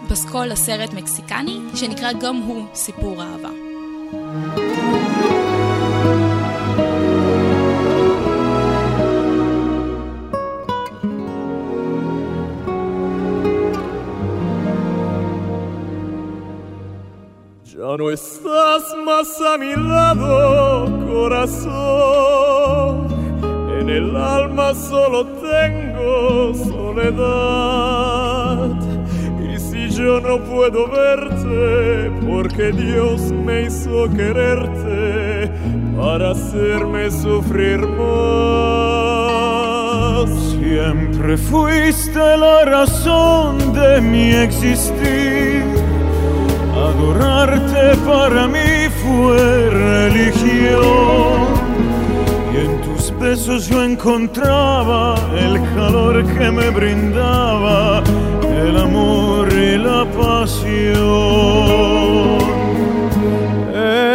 פסקול 0.09 0.47
לסרט 0.47 0.93
מקסיקני, 0.93 1.59
שנקרא 1.75 2.13
גם 2.13 2.35
הוא 2.35 2.65
סיפור 2.73 3.23
אהבה. 3.23 3.49
Ya 17.83 17.97
no 17.97 18.07
estás 18.11 18.83
más 19.07 19.29
a 19.49 19.57
mi 19.61 19.73
lado, 19.91 20.33
corazón. 21.09 22.42
El 23.95 24.15
alma 24.15 24.73
solo 24.73 25.23
tengo 25.25 26.51
soledad. 26.55 27.89
Y 29.39 29.59
si 29.59 29.87
yo 29.91 30.19
no 30.19 30.39
puedo 30.39 30.87
verte, 30.87 32.11
porque 32.27 32.71
Dios 32.71 33.21
me 33.31 33.61
hizo 33.67 34.09
quererte 34.09 35.51
para 35.95 36.31
hacerme 36.31 37.11
sufrir 37.11 37.85
más. 37.87 38.67
Siempre 40.57 41.37
fuiste 41.37 42.17
la 42.17 42.65
razón 42.65 43.73
de 43.73 44.01
mi 44.01 44.33
existir. 44.33 45.65
Adorarte 46.75 47.95
para 48.07 48.47
mí 48.47 48.89
fue 49.03 49.69
religión. 49.69 51.52
Besos 53.23 53.67
yo 53.67 53.81
encontraba 53.81 55.15
el 55.33 55.53
calor 55.73 56.25
que 56.25 56.51
me 56.51 56.69
brindaba 56.71 58.03
el 58.43 58.75
amor 58.75 59.47
y 59.53 59.77
la 59.77 60.05
pasión. 60.11 60.93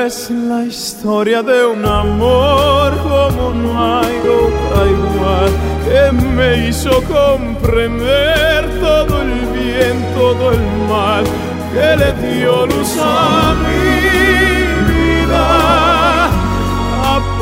Es 0.05 0.31
la 0.31 0.63
historia 0.67 1.43
de 1.43 1.65
un 1.65 1.87
amor 1.87 2.99
como 2.99 3.55
no 3.55 3.71
hay 3.99 4.19
otra 4.43 4.81
igual 4.99 5.51
que 5.87 6.03
me 6.37 6.69
hizo 6.69 7.03
comprender 7.05 8.61
todo 8.79 9.23
el 9.23 9.33
bien, 9.57 9.97
todo 10.15 10.53
el 10.53 10.61
mal 10.87 11.25
que 11.73 11.97
le 11.97 12.13
dio 12.29 12.67
luz 12.67 12.97
a 13.01 13.58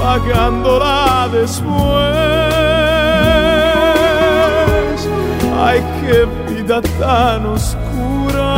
apagándola 0.07 1.29
después. 1.33 1.67
Ay, 5.59 5.83
qué 6.01 6.27
vida 6.49 6.81
tan 7.01 7.47
oscura 7.47 8.53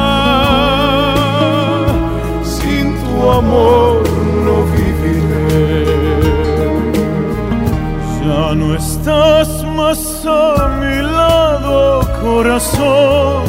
sin 2.44 2.94
tu 3.02 3.30
amor 3.30 4.02
no 4.44 4.56
viviré. 4.74 5.86
Ya 8.20 8.54
no 8.54 8.74
estás 8.74 9.48
más 9.64 10.00
a 10.26 10.68
mi 10.80 10.96
lado, 11.02 12.00
corazón. 12.20 13.44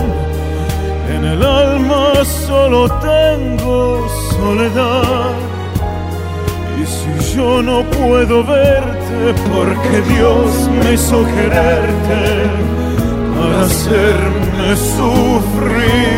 En 1.14 1.26
el 1.26 1.44
alma 1.44 2.24
solo 2.48 2.88
tengo 3.02 4.08
soledad. 4.32 5.59
Si 6.90 7.36
yo 7.36 7.61
no 7.61 7.84
puedo 7.91 8.44
verte, 8.44 9.34
porque 9.53 10.02
Dios 10.14 10.70
me 10.84 10.94
hizo 10.94 11.24
quererte 11.36 12.24
para 13.36 13.61
hacerme 13.61 14.76
sufrir 14.98 16.09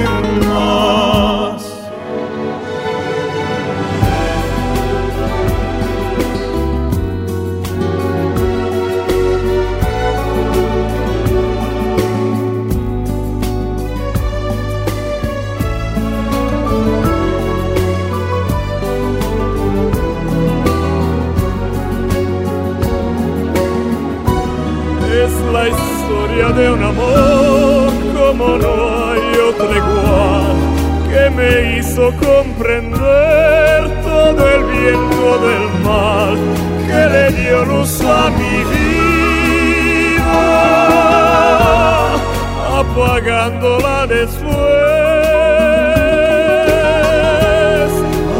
hizo 31.91 32.07
comprender 32.25 33.79
todo 34.01 34.47
el 34.47 34.63
bien, 34.63 35.09
todo 35.09 35.45
el 35.51 35.65
mal 35.83 36.37
que 36.87 37.01
le 37.13 37.25
dio 37.31 37.65
luz 37.65 38.01
a 38.01 38.29
mi 38.29 38.63
vida, 38.73 40.41
apagándola 42.79 44.07
después. 44.07 44.51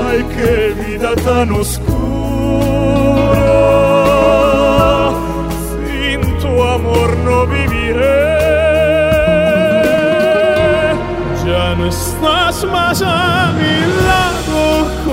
Ay, 0.07 0.19
qué 0.35 0.73
vida 0.85 1.11
tan 1.25 1.51
oscura 1.51 3.10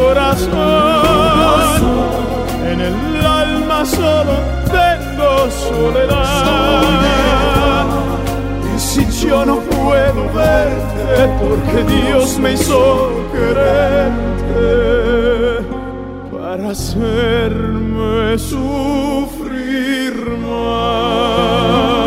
corazón. 0.09 1.83
En 2.71 2.81
el 2.81 3.27
alma 3.27 3.85
solo 3.85 4.35
tengo 4.79 5.33
soledad. 5.51 6.83
Y 8.75 8.79
si 8.79 9.03
yo 9.27 9.45
no 9.45 9.57
puedo 9.61 10.23
verte, 10.35 11.29
porque 11.41 11.79
Dios 11.95 12.39
me 12.39 12.53
hizo 12.53 13.11
quererte 13.33 14.69
para 16.33 16.65
hacerme 16.71 18.39
sufrir 18.39 20.15
más. 20.47 21.98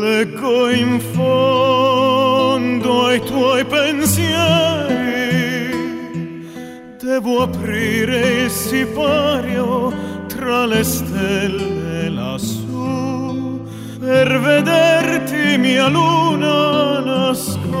Leggo 0.00 0.70
in 0.70 0.98
fondo 1.12 3.06
ai 3.06 3.20
tuoi 3.20 3.64
pensieri. 3.64 5.02
Devo 7.00 7.42
aprire 7.42 8.42
il 8.44 8.50
sipario 8.50 9.92
tra 10.26 10.66
le 10.66 10.82
stelle 10.82 12.08
lassù 12.08 13.60
per 14.00 14.40
vederti 14.40 15.56
mia 15.58 15.86
luna 15.88 16.98
nascosta. 17.00 17.72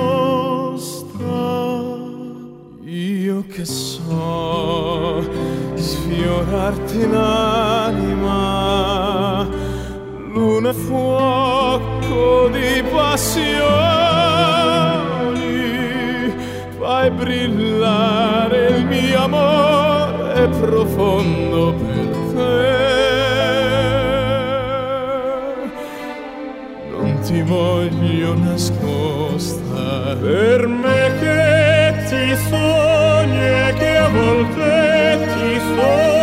Io 2.84 3.44
che 3.48 3.64
so 3.64 5.24
sfiorarti 5.74 7.08
l'anima, 7.08 8.32
luna 10.32 10.70
e 10.70 10.74
fuoco 12.08 12.48
di 12.48 12.82
passioni, 12.90 13.62
fai 16.78 17.10
brillare 17.10 18.66
il 18.68 18.84
mio 18.86 19.22
amore 19.22 20.48
profondo 20.60 21.74
per 21.74 22.08
te. 22.34 22.82
Non 26.90 27.20
ti 27.22 27.42
voglio 27.42 28.34
nascosta 28.34 30.16
per 30.20 30.66
me 30.66 31.12
che 31.20 31.94
ti 32.08 32.36
sogni 32.48 33.46
e 33.46 33.74
che 33.78 33.96
a 33.96 34.08
volte 34.08 35.26
ti 35.34 35.58
soffre 35.58 36.13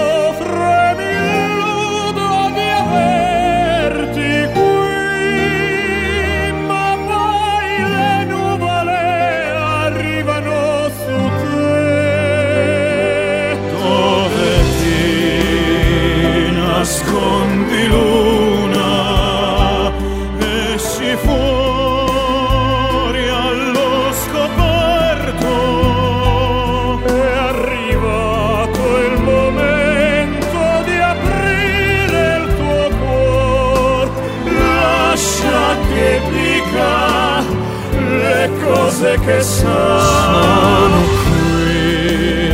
cose 39.12 39.20
che 39.20 39.42
sono 39.42 41.02
qui. 41.24 42.52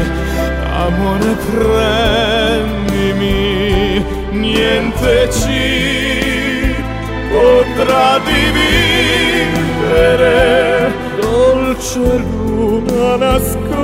Amore 0.74 1.36
prendimi. 1.52 3.26
Niente 4.32 5.30
ci 5.32 6.76
potrà 7.32 8.20
dividere. 8.20 8.86
Dolce 11.20 12.00
luna 12.00 13.16
nascosta 13.18 13.77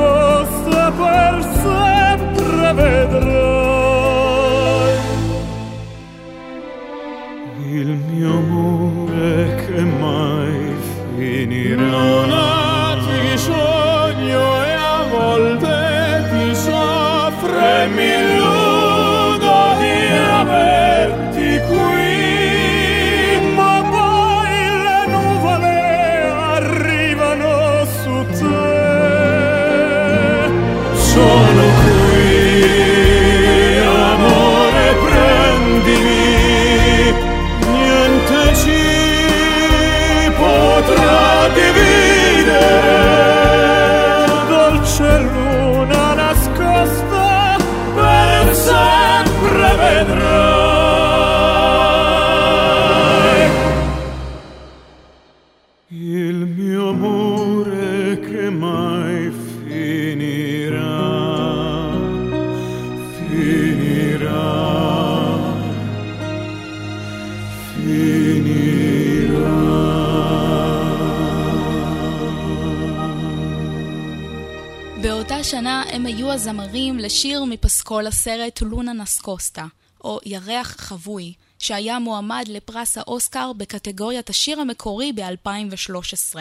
הזמרים 76.34 77.00
לשיר 77.00 77.44
מפסקול 77.44 78.08
הסרט 78.08 78.62
לונה 78.62 78.94
נסקוסטה, 78.94 79.66
או 80.04 80.20
ירח 80.26 80.76
חבוי, 80.80 81.34
שהיה 81.60 82.00
מועמד 82.00 82.46
לפרס 82.48 82.98
האוסקר 82.98 83.54
בקטגוריית 83.54 84.30
השיר 84.30 84.60
המקורי 84.60 85.14
ב-2013. 85.14 86.40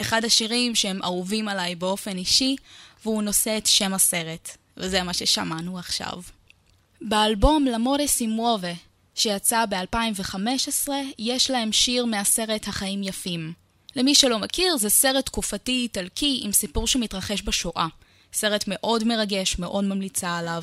אחד 0.00 0.24
השירים 0.24 0.74
שהם 0.74 1.02
אהובים 1.02 1.48
עליי 1.48 1.74
באופן 1.74 2.16
אישי, 2.16 2.56
והוא 3.04 3.22
נושא 3.22 3.58
את 3.58 3.66
שם 3.66 3.94
הסרט, 3.94 4.56
וזה 4.76 5.02
מה 5.02 5.12
ששמענו 5.12 5.78
עכשיו. 5.78 6.22
באלבום 7.00 7.64
למורה 7.64 8.06
סימובה, 8.06 8.72
שיצא 9.14 9.64
ב-2015, 9.66 10.88
יש 11.18 11.50
להם 11.50 11.72
שיר 11.72 12.04
מהסרט 12.04 12.68
החיים 12.68 13.02
יפים. 13.02 13.52
למי 13.96 14.14
שלא 14.14 14.38
מכיר, 14.38 14.76
זה 14.76 14.88
סרט 14.88 15.26
תקופתי 15.26 15.72
איטלקי 15.72 16.40
עם 16.44 16.52
סיפור 16.52 16.86
שמתרחש 16.86 17.42
בשואה. 17.42 17.86
סרט 18.32 18.64
מאוד 18.68 19.04
מרגש, 19.04 19.58
מאוד 19.58 19.84
ממליצה 19.84 20.38
עליו. 20.38 20.62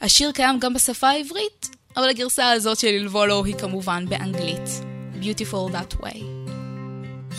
השיר 0.00 0.32
קיים 0.32 0.58
גם 0.58 0.74
בשפה 0.74 1.08
העברית, 1.08 1.76
אבל 1.96 2.08
הגרסה 2.08 2.50
הזאת 2.50 2.78
של 2.78 2.88
ללבולו 2.88 3.44
היא 3.44 3.54
כמובן 3.54 4.04
באנגלית. 4.08 4.68
Beautiful 5.22 5.70
That 5.70 5.92
Way. 6.02 6.18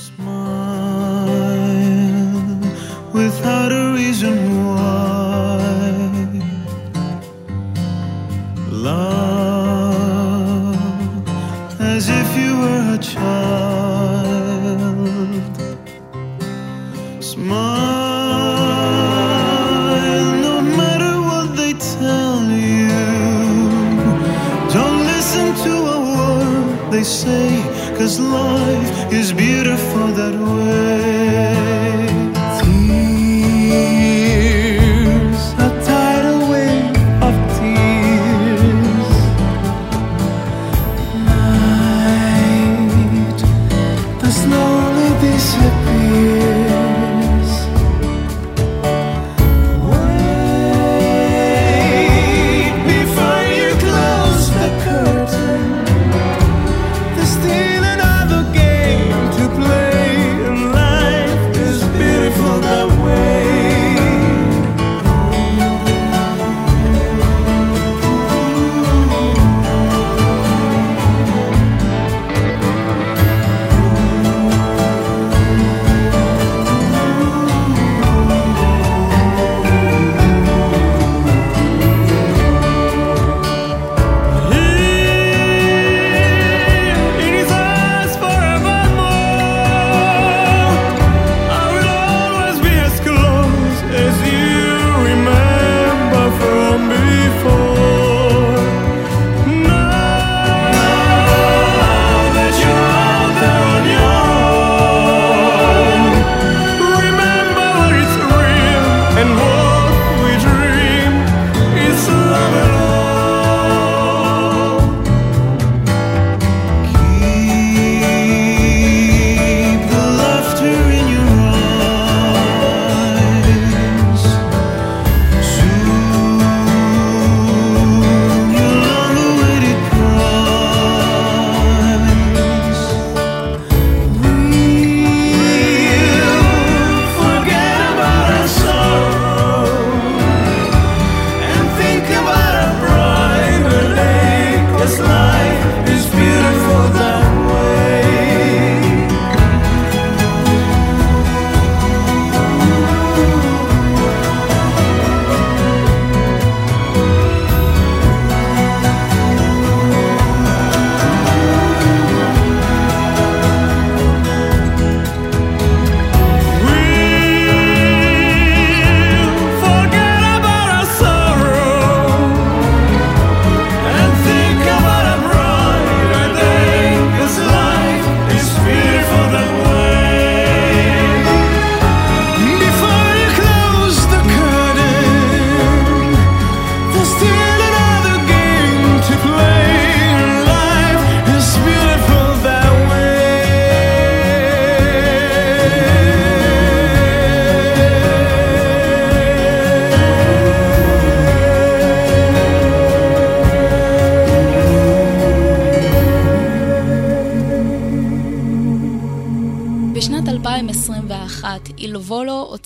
Smile 0.05 1.33
without 3.13 3.71
a 3.71 3.92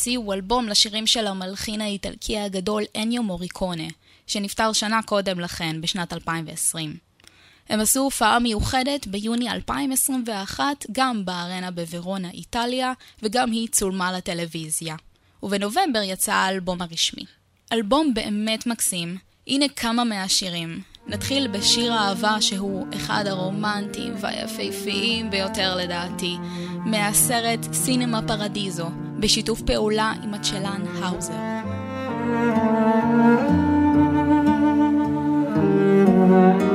הוציאו 0.08 0.34
אלבום 0.34 0.68
לשירים 0.68 1.08
של 1.08 1.28
המלחין 1.28 1.82
האיטלקי 1.82 2.40
הגדול 2.40 2.84
אניו 2.96 3.24
מוריקונה, 3.24 3.84
שנפטר 4.28 4.74
שנה 4.74 5.00
קודם 5.06 5.40
לכן, 5.40 5.82
בשנת 5.82 6.14
2020. 6.14 6.98
הם 7.70 7.80
עשו 7.80 8.00
הופעה 8.00 8.40
מיוחדת 8.40 9.08
ביוני 9.08 9.50
2021, 9.50 10.64
גם 10.92 11.26
בארנה 11.26 11.72
בוורונה, 11.72 12.30
איטליה, 12.30 12.94
וגם 13.24 13.52
היא 13.52 13.68
צולמה 13.68 14.12
לטלוויזיה. 14.12 14.96
ובנובמבר 15.44 16.02
יצא 16.04 16.34
האלבום 16.34 16.82
הרשמי. 16.82 17.26
אלבום 17.72 18.14
באמת 18.14 18.68
מקסים, 18.68 19.18
הנה 19.48 19.66
כמה 19.76 20.04
מהשירים. 20.04 20.82
נתחיל 21.08 21.48
בשיר 21.48 21.94
אהבה 21.94 22.42
שהוא 22.42 22.88
אחד 22.96 23.24
הרומנטיים 23.28 24.14
והיפהפיים 24.22 25.30
ביותר 25.30 25.76
לדעתי, 25.76 26.36
מהסרט 26.86 27.74
סינמה 27.74 28.28
פרדיזו, 28.28 28.90
בשיתוף 29.20 29.62
פעולה 29.62 30.14
עם 30.24 30.34
הצ'לן 30.34 30.82
האוזר. 31.02 31.34
thank 36.28 36.62
you 36.62 36.67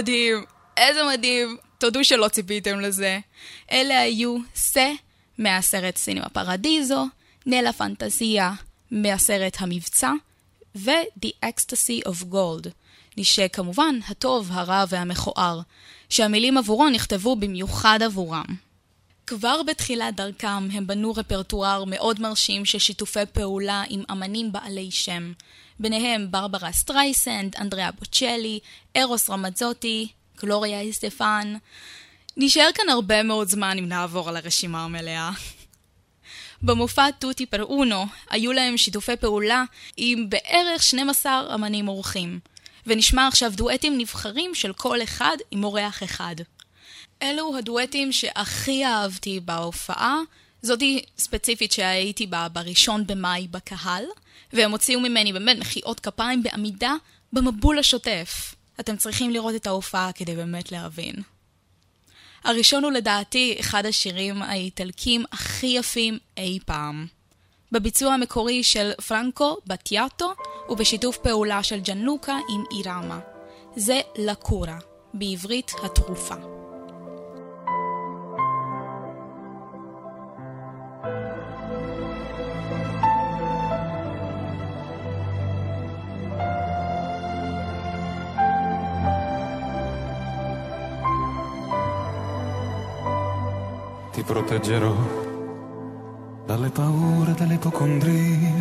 מדהים, 0.00 0.44
איזה 0.76 1.00
מדהים. 1.12 1.56
תודו 1.78 2.04
שלא 2.04 2.28
ציפיתם 2.28 2.80
לזה. 2.80 3.18
אלה 3.72 4.00
היו 4.00 4.36
סה 4.54 4.92
מהסרט 5.38 5.96
סינמה 5.96 6.28
פרדיזו, 6.28 7.06
נלה 7.46 7.72
פנטזיה 7.72 8.52
מהסרט 8.90 9.56
המבצע, 9.60 10.12
ו-The 10.74 11.28
Ecstasy 11.44 12.08
of 12.08 12.24
Gold, 12.32 12.68
שכמובן 13.22 13.98
הטוב, 14.08 14.48
הרע 14.52 14.84
והמכוער, 14.88 15.60
שהמילים 16.08 16.58
עבורו 16.58 16.88
נכתבו 16.88 17.36
במיוחד 17.36 17.98
עבורם. 18.02 18.44
כבר 19.26 19.62
בתחילת 19.62 20.16
דרכם 20.16 20.68
הם 20.72 20.86
בנו 20.86 21.12
רפרטואר 21.12 21.84
מאוד 21.86 22.20
מרשים 22.20 22.64
של 22.64 22.78
שיתופי 22.78 23.26
פעולה 23.32 23.82
עם 23.88 24.02
אמנים 24.10 24.52
בעלי 24.52 24.90
שם, 24.90 25.32
ביניהם 25.80 26.30
ברברה 26.30 26.72
סטרייסנד, 26.72 27.56
אנדריאה 27.56 27.90
בוצ'לי, 27.90 28.58
ארוס 28.96 29.30
רמזוטי, 29.30 30.08
גלוריה 30.40 30.80
איסטפן. 30.80 31.54
נשאר 32.36 32.68
כאן 32.74 32.88
הרבה 32.88 33.22
מאוד 33.22 33.48
זמן 33.48 33.78
אם 33.78 33.88
נעבור 33.88 34.28
על 34.28 34.36
הרשימה 34.36 34.84
המלאה. 34.84 35.30
במופע 36.62 37.10
Tutti 37.10 37.46
per 37.46 37.62
uno 37.62 38.06
היו 38.30 38.52
להם 38.52 38.76
שיתופי 38.76 39.16
פעולה 39.16 39.64
עם 39.96 40.30
בערך 40.30 40.82
12 40.82 41.54
אמנים 41.54 41.88
אורחים, 41.88 42.40
ונשמע 42.86 43.26
עכשיו 43.26 43.52
דואטים 43.56 43.98
נבחרים 43.98 44.54
של 44.54 44.72
כל 44.72 45.02
אחד 45.02 45.36
עם 45.50 45.64
אורח 45.64 46.02
אחד. 46.02 46.36
אלו 47.22 47.58
הדואטים 47.58 48.12
שהכי 48.12 48.84
אהבתי 48.84 49.40
בהופעה, 49.44 50.18
זאתי 50.62 51.04
ספציפית 51.18 51.72
שהייתי 51.72 52.26
בה 52.26 52.48
בראשון 52.48 53.06
במאי 53.06 53.48
בקהל, 53.50 54.04
והם 54.52 54.70
הוציאו 54.70 55.00
ממני 55.00 55.32
באמת 55.32 55.58
מחיאות 55.58 56.00
כפיים 56.00 56.42
בעמידה 56.42 56.94
במבול 57.32 57.78
השוטף. 57.78 58.54
אתם 58.80 58.96
צריכים 58.96 59.30
לראות 59.30 59.54
את 59.54 59.66
ההופעה 59.66 60.12
כדי 60.12 60.36
באמת 60.36 60.72
להבין. 60.72 61.14
הראשון 62.44 62.84
הוא 62.84 62.92
לדעתי 62.92 63.56
אחד 63.60 63.86
השירים 63.86 64.42
האיטלקים 64.42 65.24
הכי 65.32 65.66
יפים 65.66 66.18
אי 66.36 66.58
פעם. 66.66 67.06
בביצוע 67.72 68.14
המקורי 68.14 68.62
של 68.62 68.92
פרנקו 69.08 69.56
בטיאטו 69.66 70.34
ובשיתוף 70.68 71.18
פעולה 71.18 71.62
של 71.62 71.80
ג'נלוקה 71.80 72.36
עם 72.48 72.64
אירמה. 72.78 73.20
זה 73.76 74.00
לקורה, 74.18 74.78
בעברית 75.14 75.72
התרופה. 75.84 76.59
Ti 94.20 94.26
proteggerò 94.26 94.94
dalle 96.44 96.68
paure, 96.68 97.32
dalle 97.32 97.54
ipocondrie, 97.54 98.52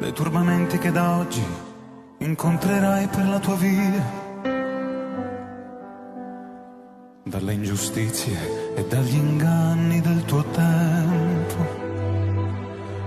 dai 0.00 0.12
turbamenti 0.12 0.78
che 0.78 0.90
da 0.90 1.18
oggi 1.18 1.44
incontrerai 2.18 3.06
per 3.06 3.28
la 3.28 3.38
tua 3.38 3.54
via, 3.54 4.04
dalle 7.22 7.52
ingiustizie 7.52 8.74
e 8.74 8.84
dagli 8.86 9.14
inganni 9.14 10.00
del 10.00 10.24
tuo 10.24 10.42
tempo, 10.42 11.66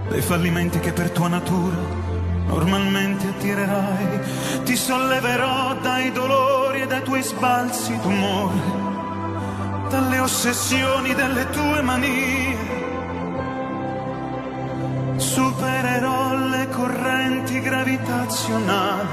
dai 0.08 0.22
fallimenti 0.22 0.80
che 0.80 0.94
per 0.94 1.10
tua 1.10 1.28
natura 1.28 1.76
normalmente 2.48 3.28
attirerai, 3.28 4.64
ti 4.64 4.76
solleverò 4.78 5.76
dai 5.82 6.14
dolori 6.14 6.82
e 6.82 6.88
dai 6.88 7.04
tuoi 7.04 7.22
sbalzi 7.22 8.00
d'umore 8.00 8.89
dalle 9.90 10.20
ossessioni 10.20 11.14
delle 11.16 11.50
tue 11.50 11.82
manie. 11.82 12.78
Supererò 15.18 16.36
le 16.36 16.70
correnti 16.70 17.60
gravitazionali, 17.60 19.08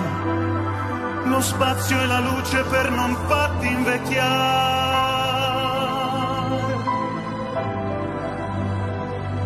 lo 1.25 1.41
spazio 1.41 2.01
e 2.01 2.07
la 2.07 2.21
luce 2.21 2.63
per 2.65 2.91
non 2.91 3.17
farti 3.27 3.67
invecchiare. 3.67 4.85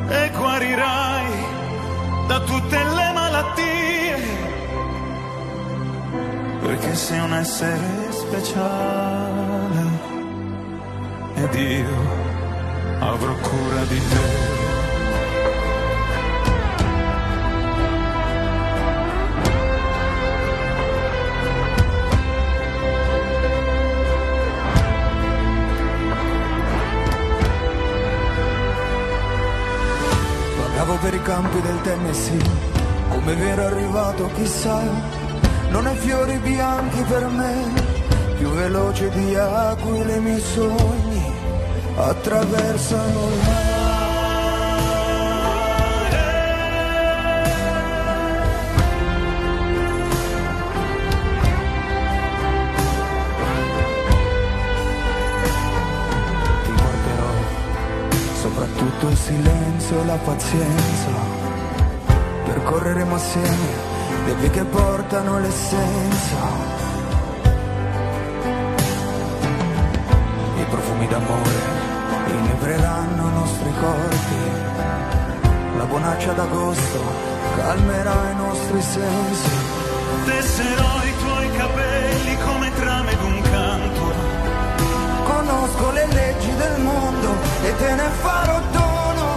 E 0.09 0.31
guarirai 0.37 1.33
da 2.27 2.41
tutte 2.41 2.77
le 2.77 3.13
malattie, 3.15 4.17
perché 6.61 6.95
sei 6.97 7.21
un 7.21 7.35
essere 7.35 8.09
speciale 8.11 9.40
ed 11.43 11.55
io 11.55 11.97
avrò 12.99 13.35
cura 13.35 13.83
di 13.89 13.99
te. 13.99 14.59
Vagavo 30.59 30.97
per 30.97 31.15
i 31.15 31.23
campi 31.23 31.61
del 31.63 31.81
Tennessee, 31.83 32.39
come 33.09 33.35
vero 33.35 33.65
arrivato 33.65 34.31
chissà, 34.35 34.83
non 35.71 35.87
hai 35.87 35.97
fiori 35.97 36.37
bianchi 36.39 37.03
per 37.03 37.27
me, 37.29 37.55
più 38.37 38.49
veloce 38.51 39.09
di 39.11 39.35
aquile 39.35 40.17
i 40.17 40.21
miei 40.21 40.41
sogni 40.41 41.10
attraversano 42.03 43.29
il 43.29 43.39
mare. 43.45 43.79
Ti 56.65 56.73
guarderò, 56.73 57.33
soprattutto 58.41 59.09
il 59.09 59.17
silenzio 59.17 60.01
e 60.01 60.05
la 60.05 60.19
pazienza. 60.25 61.11
Percorreremo 62.45 63.15
assieme 63.15 63.89
le 64.27 64.35
vie 64.35 64.51
che 64.51 64.65
portano 64.65 65.39
l'essenza. 65.39 66.79
I 70.57 70.65
profumi 70.69 71.07
d'amore 71.07 71.90
inebreranno 72.35 73.29
i 73.29 73.33
nostri 73.33 73.73
corpi. 73.81 74.41
La 75.77 75.85
bonaccia 75.85 76.33
d'agosto 76.33 77.01
calmerà 77.57 78.31
i 78.31 78.37
nostri 78.37 78.83
sensi. 78.83 79.51
Tesserò 80.25 80.93
i 81.05 81.15
tuoi 81.23 81.51
capelli 81.53 82.37
come 82.39 82.75
trame 82.75 83.17
d'un 83.17 83.41
canto. 83.43 84.05
Conosco 85.25 85.91
le 85.93 86.07
leggi 86.07 86.55
del 86.57 86.81
mondo 86.81 87.31
e 87.63 87.77
te 87.77 87.95
ne 87.95 88.09
farò 88.23 88.61
dono. 88.71 89.29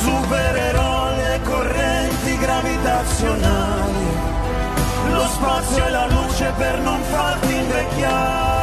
Supererò 0.00 1.10
le 1.14 1.40
correnti 1.44 2.38
gravitazionali, 2.38 4.06
lo 5.12 5.26
spazio 5.28 5.86
e 5.86 5.90
la 5.90 6.06
luce 6.06 6.52
per 6.56 6.78
non 6.78 7.00
farti 7.02 7.54
invecchiare. 7.54 8.61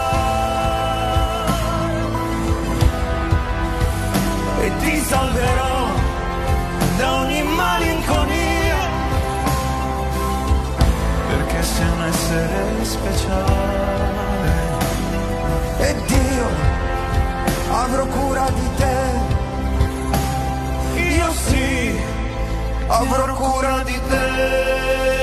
Essere 12.30 12.86
speciale. 12.86 14.52
Ed 15.80 16.10
io 16.10 16.48
avrò 17.72 18.06
cura 18.06 18.46
di 18.52 18.70
te. 18.78 18.98
Io 21.02 21.32
sì, 21.32 22.00
avrò 22.88 23.34
cura 23.34 23.82
di 23.84 24.00
te. 24.10 25.19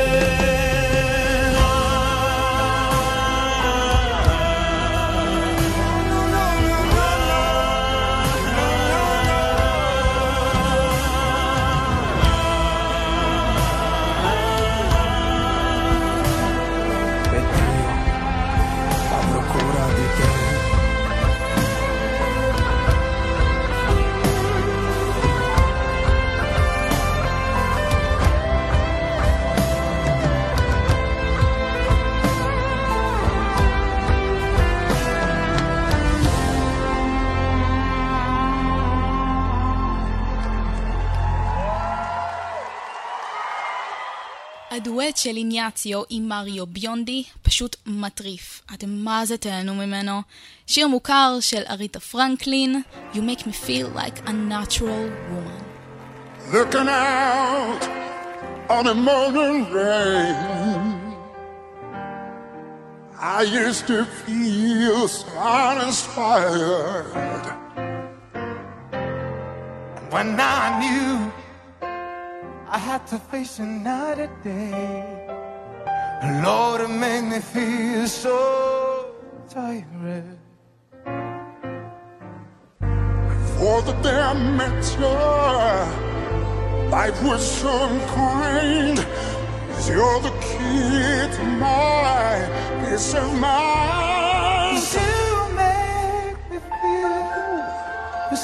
הדואט 44.97 45.17
של 45.17 45.37
איניאציו 45.37 46.03
עם 46.09 46.29
מריו 46.29 46.67
ביונדי 46.67 47.25
פשוט 47.43 47.77
מטריף. 47.87 48.63
אתם 48.75 48.89
מה 48.91 49.27
זה 49.27 49.37
תהנו 49.37 49.75
ממנו? 49.75 50.23
שיר 50.67 50.89
מוכר 50.89 51.37
של 51.41 51.63
אריתה 51.71 52.01
פרנקלין, 52.01 52.83
You 53.13 53.17
make 53.17 53.41
me 53.41 53.53
feel 53.67 53.89
like 53.97 54.29
a 54.29 54.33
natural 54.33 55.11
woman. 55.31 55.63
Looking 56.53 56.89
out 56.89 57.83
on 58.69 58.85
the 58.85 58.95
morning 58.95 59.59
rain 59.77 60.77
I 63.37 63.43
used 63.65 63.87
to 63.93 63.99
feel 64.25 65.09
so 65.09 65.27
uninspired 65.69 67.07
When 70.13 70.29
I 70.41 70.63
knew 70.81 71.13
I 72.69 72.79
had 72.79 73.07
to 73.09 73.19
face 73.19 73.61
another 73.61 74.29
day. 74.43 75.29
Lord, 76.43 76.81
it 76.81 76.89
made 76.89 77.23
me 77.23 77.39
feel 77.39 78.09
so 78.09 79.15
tired. 79.49 80.39
For 83.57 83.83
the 83.83 83.93
day 84.03 84.19
I 84.19 84.35
met 84.35 84.83
you, 84.99 85.07
life 86.91 87.23
was 87.23 87.43
so 87.61 87.71
unkind. 87.85 88.99
You're 89.87 90.21
the 90.21 90.35
key 90.43 91.37
to 91.37 91.45
my 91.61 92.49
peace 92.83 93.15
of 93.15 93.33
mind. 93.39 94.83
You 94.93 95.55
make 95.55 96.39
me 96.51 96.59
feel, 96.59 97.63
you 98.33 98.37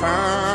found. 0.00 0.49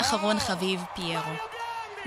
אחרון 0.00 0.38
חביב, 0.38 0.80
פיירו. 0.94 1.32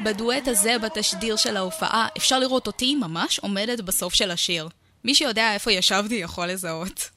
בדואט 0.03 0.47
הזה 0.47 0.79
בתשדיר 0.79 1.35
של 1.35 1.57
ההופעה 1.57 2.07
אפשר 2.17 2.39
לראות 2.39 2.67
אותי 2.67 2.95
ממש 2.95 3.39
עומדת 3.39 3.81
בסוף 3.81 4.13
של 4.13 4.31
השיר. 4.31 4.69
מי 5.03 5.15
שיודע 5.15 5.53
איפה 5.53 5.71
ישבתי 5.71 6.15
יכול 6.15 6.47
לזהות. 6.47 7.09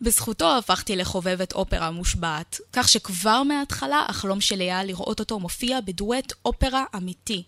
בזכותו 0.00 0.58
הפכתי 0.58 0.96
לחובבת 0.96 1.52
אופרה 1.52 1.90
מושבעת, 1.90 2.60
כך 2.72 2.88
שכבר 2.88 3.42
מההתחלה 3.42 4.06
החלום 4.08 4.40
שלי 4.40 4.64
היה 4.64 4.84
לראות 4.84 5.20
אותו 5.20 5.38
מופיע 5.38 5.80
בדואט 5.80 6.32
אופרה 6.44 6.84
אמיתי. 6.96 7.42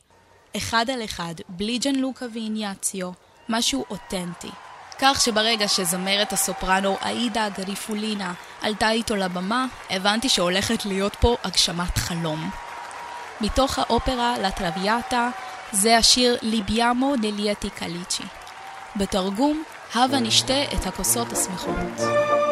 אחד 0.56 0.90
על 0.90 1.04
אחד, 1.04 1.34
בלי 1.48 1.78
ג'ן 1.78 1.94
לוקה 1.94 2.26
ואיניאציו, 2.34 3.10
משהו 3.48 3.84
אותנטי. 3.90 4.50
כך 4.98 5.20
שברגע 5.20 5.68
שזמרת 5.68 6.32
הסופרנו 6.32 6.96
אעידה 7.04 7.48
גריפולינה 7.48 8.32
עלתה 8.62 8.90
איתו 8.90 9.16
לבמה, 9.16 9.66
הבנתי 9.90 10.28
שהולכת 10.28 10.86
להיות 10.86 11.16
פה 11.20 11.36
הגשמת 11.44 11.98
חלום. 11.98 12.50
מתוך 13.40 13.78
האופרה 13.78 14.38
לטרוויאטה 14.38 15.30
זה 15.72 15.96
השיר 15.96 16.36
ליביאמו 16.42 17.14
דלייטי 17.16 17.70
קליצ'י. 17.70 18.24
בתרגום, 18.96 19.62
הבה 19.94 20.20
נשתה 20.20 20.62
את 20.62 20.86
הכוסות 20.86 21.32
השמחות. 21.32 22.45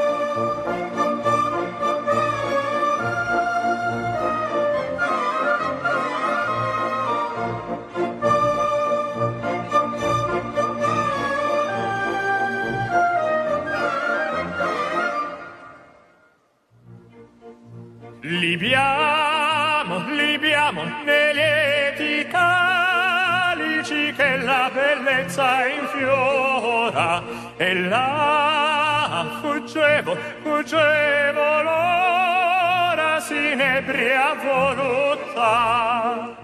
Libiamo, 18.27 20.03
libiamo 20.09 20.83
nei 21.05 22.27
calici 22.27 24.15
che 24.17 24.39
la 24.39 24.71
bellezza 24.73 25.67
infiora 25.67 27.23
e 27.59 27.81
là 27.81 29.27
fuggevo, 29.43 30.17
fuggevo 30.41 31.63
l'ora 31.65 33.21
sinebria 33.21 34.35
voluta. 34.43 36.35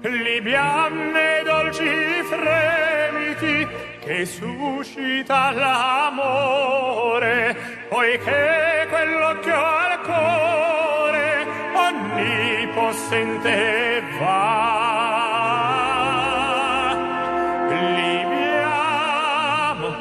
Libiam 0.00 1.12
nei 1.12 1.44
dolci 1.44 2.20
fremiti 2.24 3.64
che 4.00 4.26
suscita 4.26 5.52
l'amore, 5.52 7.56
poiché 7.88 8.88
quell'occhio 8.90 9.87
onnipotente 12.88 14.02
va. 14.18 14.66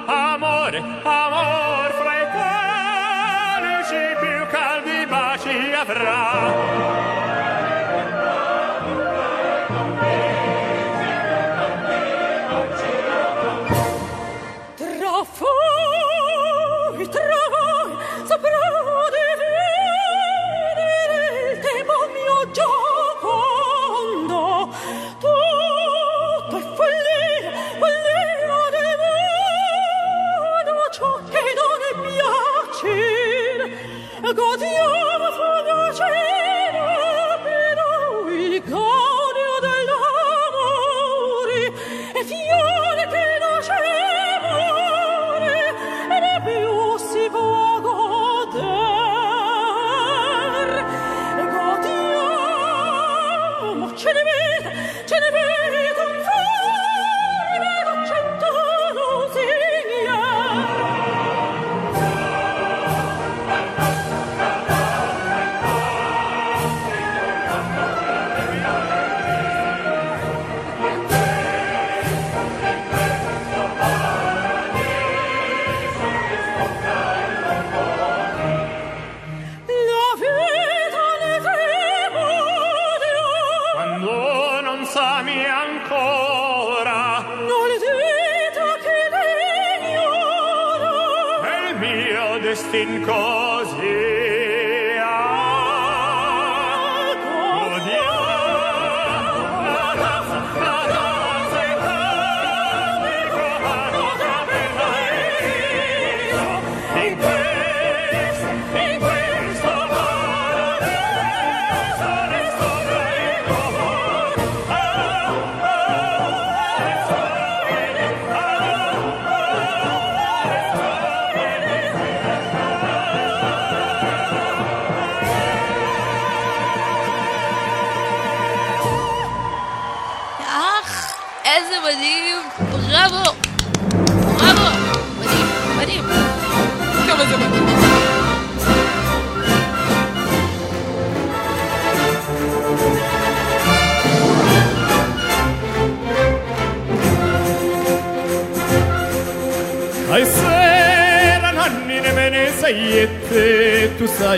Amore 0.07 0.79
amor 1.03 1.91
fra 1.99 2.13
i 2.21 2.27
calici 2.37 4.03
più 4.21 4.45
caldi 4.51 5.05
baci 5.07 5.73
avrà 5.73 6.86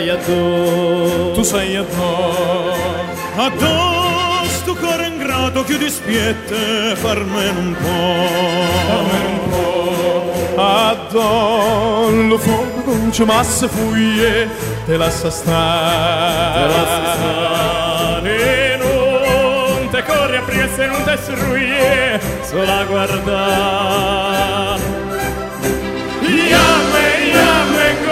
Sai 0.00 0.08
addo 0.08 1.32
Tu. 1.34 1.42
Sei 1.42 1.76
addo 1.76 2.74
Addo 3.36 4.48
sto 4.48 4.74
cuore 4.74 5.06
ingrato 5.06 5.64
che 5.64 5.78
dispiette 5.78 6.94
farmene 6.96 7.58
un 7.58 7.76
po' 7.80 9.48
addo 10.62 12.10
lo 12.10 12.38
fondo 12.38 12.92
non 12.92 13.12
ci 13.12 13.24
masse 13.24 13.66
fuglie 13.68 14.48
te 14.84 14.96
lascia 14.96 15.30
stare. 15.30 16.60
Te 16.60 16.66
lascia 16.74 17.12
stare. 17.14 18.76
Non 18.76 19.88
te 19.90 20.02
corri 20.02 20.36
a 20.36 20.42
priesse 20.42 20.86
non 20.86 21.02
te 21.04 21.16
sruie 21.16 22.20
solo 22.42 22.72
a 22.72 22.84
guardare 22.84 24.59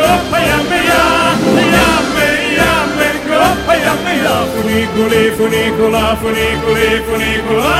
goppa 0.08 0.38
yambe 0.50 0.78
yambe 0.90 2.26
yambe 2.58 3.08
goppa 3.28 3.74
yambe 3.84 4.12
la 4.24 4.36
funicole 4.52 5.22
funicola 5.36 6.02
funicole 6.20 6.86
funicola 7.06 7.74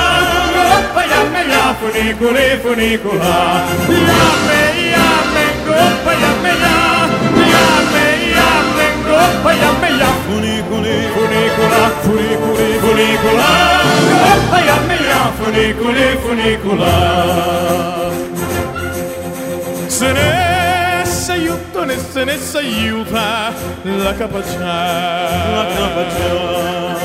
goppa 0.54 1.02
yambe 1.12 1.42
la 1.52 1.62
funicole 1.80 2.44
funicola 2.62 3.34
yambe 4.08 4.60
yambe 4.94 5.44
goppa 5.66 6.12
yambe 6.22 6.52
yambe 6.64 8.04
yambe 8.36 8.86
goppa 9.08 9.50
yambe 9.62 9.90
la 10.00 10.10
funicole 10.26 10.96
funicola 11.14 11.82
funicole 12.04 12.68
aiuta, 21.78 21.84
ne 21.84 21.98
se 21.98 22.24
ne 22.24 22.38
si 22.38 22.56
aiuta 22.56 23.52
la 23.82 24.14
capacità. 24.14 24.66
La 25.54 25.66
capacità 25.76 26.96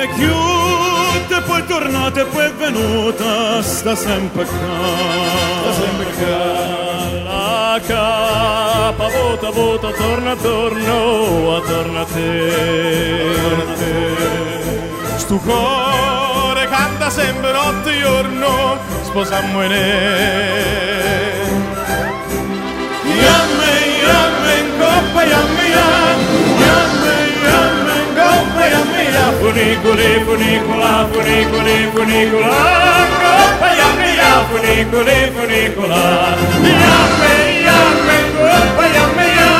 E 0.00 0.08
chiude 0.14 1.40
poi 1.46 1.66
tornata 1.66 2.20
e 2.20 2.24
poi 2.24 2.44
è 2.44 2.52
venuta 2.52 3.62
Sta 3.62 3.94
sempre 3.96 4.44
qua 4.44 5.72
sempre 5.72 6.06
qua. 6.18 6.72
La 7.24 7.80
capa 7.86 9.08
vota, 9.08 9.50
vota, 9.50 9.90
torna, 9.90 10.36
torno, 10.36 11.60
torna 11.66 12.00
a 12.00 12.04
te. 12.04 13.32
Torna 13.42 13.62
a 13.62 13.76
te. 13.76 15.18
Stu 15.18 15.40
cuore 15.40 16.68
canta 16.68 17.10
sempre 17.10 17.52
notte 17.52 17.96
e 17.96 18.00
giorno, 18.00 18.78
sposammo 19.02 19.64
in 19.64 19.72
yanmen 24.10 24.66
koppa 24.80 25.22
yammi 25.32 25.66
ya 25.76 25.86
yanmen 26.64 27.28
yanmen 27.46 28.04
koppa 28.18 28.62
yammi 28.74 29.04
ya 29.16 29.24
funiculi 29.40 30.10
funicula 30.26 30.92
funiculi 31.12 31.76
funicula 31.94 32.54
koppa 33.22 33.68
yammi 33.80 34.10
ya 34.20 34.32
funiculi 34.50 35.18
funicula 35.34 36.02
yammen 36.82 37.48
yanmen 37.68 38.24
koppa 38.40 38.84
yammi 38.96 39.28
ya 39.40 39.50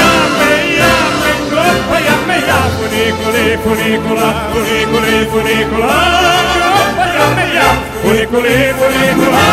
yanmen 0.00 0.62
yanmen 0.82 1.38
koppa 1.54 1.96
yammi 2.08 2.38
ya 2.50 2.58
funiculi 2.76 3.44
funicula 3.64 4.28
funiculi 4.52 5.16
funicula 5.32 5.94
koppa 6.60 7.04
yammi 7.18 7.46
ya 7.58 7.68
funiculi 8.02 8.56
funicula 8.78 9.44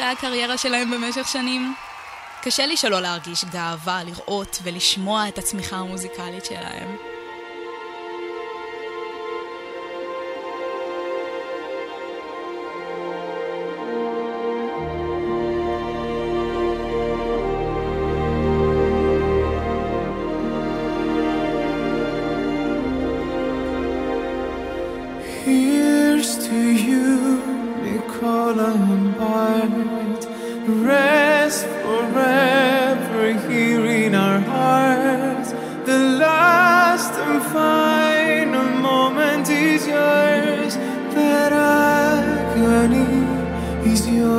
אחרי 0.00 0.12
הקריירה 0.12 0.58
שלהם 0.58 0.90
במשך 0.90 1.28
שנים? 1.28 1.74
קשה 2.42 2.66
לי 2.66 2.76
שלא 2.76 3.00
להרגיש 3.00 3.44
גאווה 3.44 4.04
לראות 4.04 4.58
ולשמוע 4.62 5.28
את 5.28 5.38
הצמיחה 5.38 5.76
המוזיקלית 5.76 6.44
שלהם. 6.44 7.09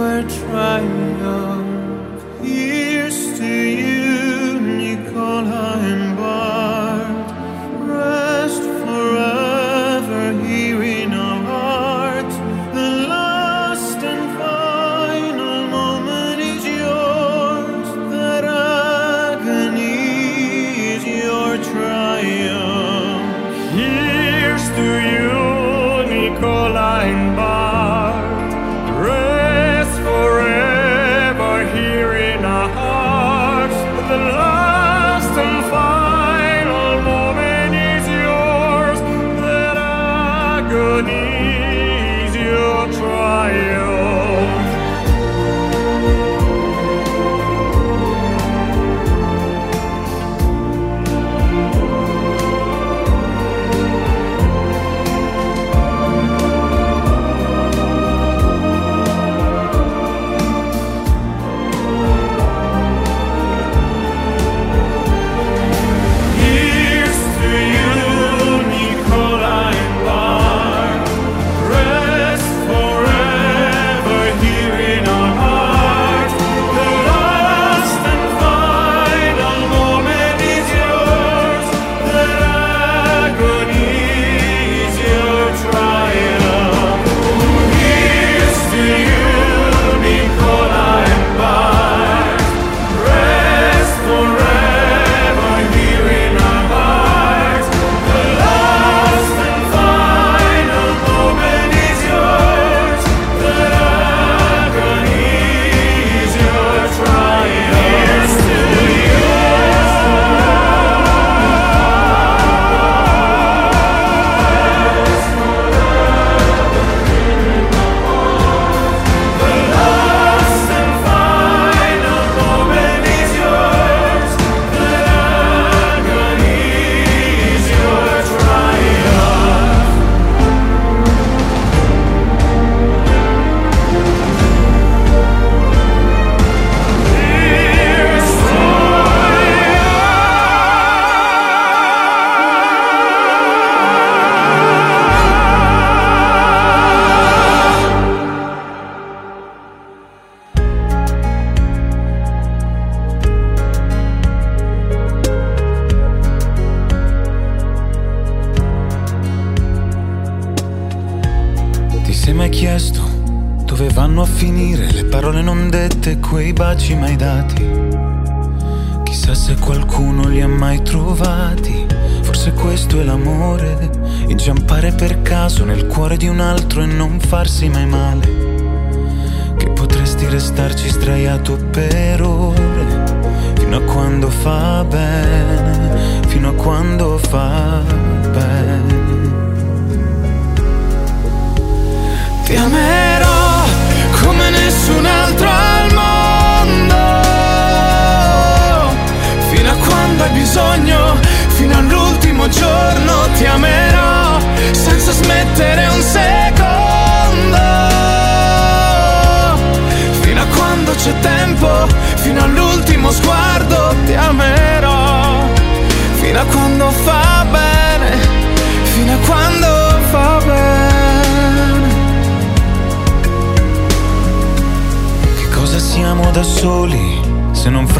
were 0.01 0.23
trying. 0.23 1.10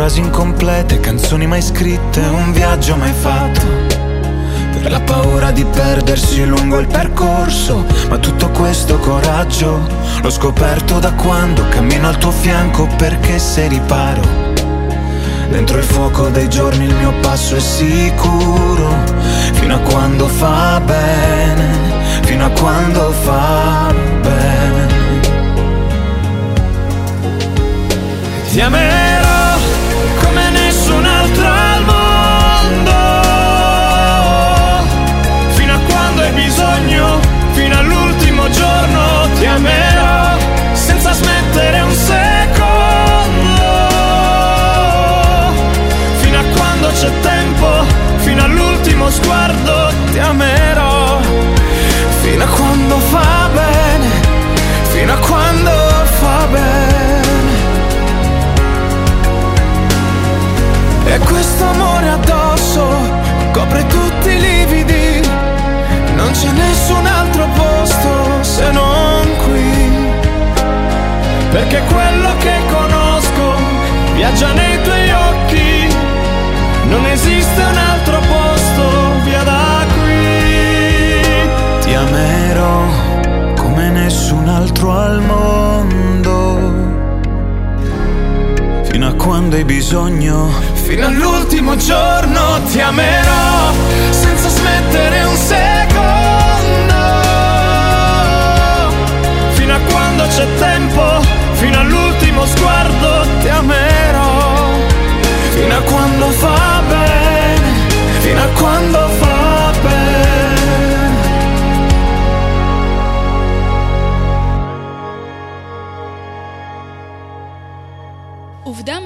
Frasi 0.01 0.19
incomplete, 0.21 0.99
canzoni 0.99 1.45
mai 1.45 1.61
scritte, 1.61 2.21
un 2.21 2.51
viaggio 2.53 2.95
mai 2.95 3.13
fatto. 3.13 3.61
Per 4.81 4.89
la 4.89 4.99
paura 4.99 5.51
di 5.51 5.63
perdersi 5.63 6.43
lungo 6.43 6.79
il 6.79 6.87
percorso, 6.87 7.85
ma 8.09 8.17
tutto 8.17 8.49
questo 8.49 8.97
coraggio 8.97 9.79
l'ho 10.19 10.29
scoperto 10.31 10.97
da 10.97 11.11
quando 11.11 11.67
cammino 11.69 12.07
al 12.07 12.17
tuo 12.17 12.31
fianco 12.31 12.87
perché 12.97 13.37
sei 13.37 13.67
riparo. 13.67 14.21
Dentro 15.49 15.77
il 15.77 15.83
fuoco 15.83 16.29
dei 16.29 16.49
giorni 16.49 16.85
il 16.85 16.95
mio 16.95 17.13
passo 17.21 17.55
è 17.55 17.59
sicuro, 17.59 19.03
fino 19.51 19.75
a 19.75 19.79
quando 19.81 20.25
fa 20.25 20.81
bene, 20.83 21.67
fino 22.23 22.45
a 22.45 22.49
quando 22.49 23.11
fa 23.11 23.93
bene. 24.19 24.87
Ti 28.49 28.61
amerò 28.61 29.10
bisogno, 36.51 37.19
fino 37.53 37.77
all'ultimo 37.77 38.49
giorno 38.49 39.29
ti 39.39 39.45
amerò, 39.45 40.37
senza 40.73 41.13
smettere 41.13 41.79
un 41.79 41.93
secondo, 41.93 43.61
fino 46.19 46.39
a 46.39 46.43
quando 46.53 46.87
c'è 46.89 47.09
tempo, 47.21 47.85
fino 48.17 48.43
all'ultimo 48.43 49.09
sguardo 49.09 49.93
ti 50.11 50.19
amerò, 50.19 51.19
fino 52.21 52.43
a 52.43 52.47
quando 52.47 52.99
fa 52.99 53.49
bene, 53.53 54.09
fino 54.91 55.13
a 55.13 55.17
quando 55.17 55.71
fa 56.19 56.47
bene. 56.51 56.99
E 61.05 61.19
questo 61.19 61.63
amore 61.65 62.09
addosso 62.09 62.87
copre 63.53 63.85
tutti 63.87 64.29
i 64.29 64.39
lividi. 64.39 64.60
Non 66.31 66.39
c'è 66.39 66.51
nessun 66.53 67.05
altro 67.05 67.45
posto 67.55 68.41
se 68.41 68.71
non 68.71 69.35
qui. 69.43 69.99
Perché 71.51 71.81
quello 71.91 72.37
che 72.37 72.53
conosco 72.71 73.55
viaggia 74.15 74.53
nei 74.53 74.81
tuoi 74.81 75.11
occhi. 75.11 75.93
Non 76.87 77.05
esiste 77.07 77.61
un 77.61 77.77
altro 77.77 78.19
posto 78.19 78.83
via 79.25 79.43
da 79.43 79.85
qui. 79.93 81.81
Ti 81.81 81.93
amerò 81.95 82.81
come 83.57 83.89
nessun 83.89 84.47
altro 84.47 84.97
al 84.97 85.19
mondo 85.19 85.70
fino 89.11 89.23
a 89.23 89.25
quando 89.25 89.55
hai 89.55 89.63
bisogno. 89.65 90.49
Fino 90.73 91.05
all'ultimo 91.05 91.75
giorno 91.75 92.61
ti 92.71 92.79
amerò 92.79 93.71
senza 94.09 94.49
smettere 94.49 95.23
un 95.23 95.35
secondo. 95.35 96.99
Fino 99.53 99.73
a 99.73 99.79
quando 99.89 100.23
c'è 100.27 100.47
tempo, 100.59 101.21
fino 101.53 101.79
all'ultimo 101.79 102.45
sguardo 102.45 103.27
ti 103.41 103.49
amerò. 103.49 104.69
Fino 105.55 105.75
a 105.75 105.81
quando 105.81 106.29
fa 106.29 106.81
bene, 106.87 107.71
fino 108.19 108.41
a 108.41 108.47
quando 108.57 108.97
fa 108.97 109.25
bene. 109.25 109.30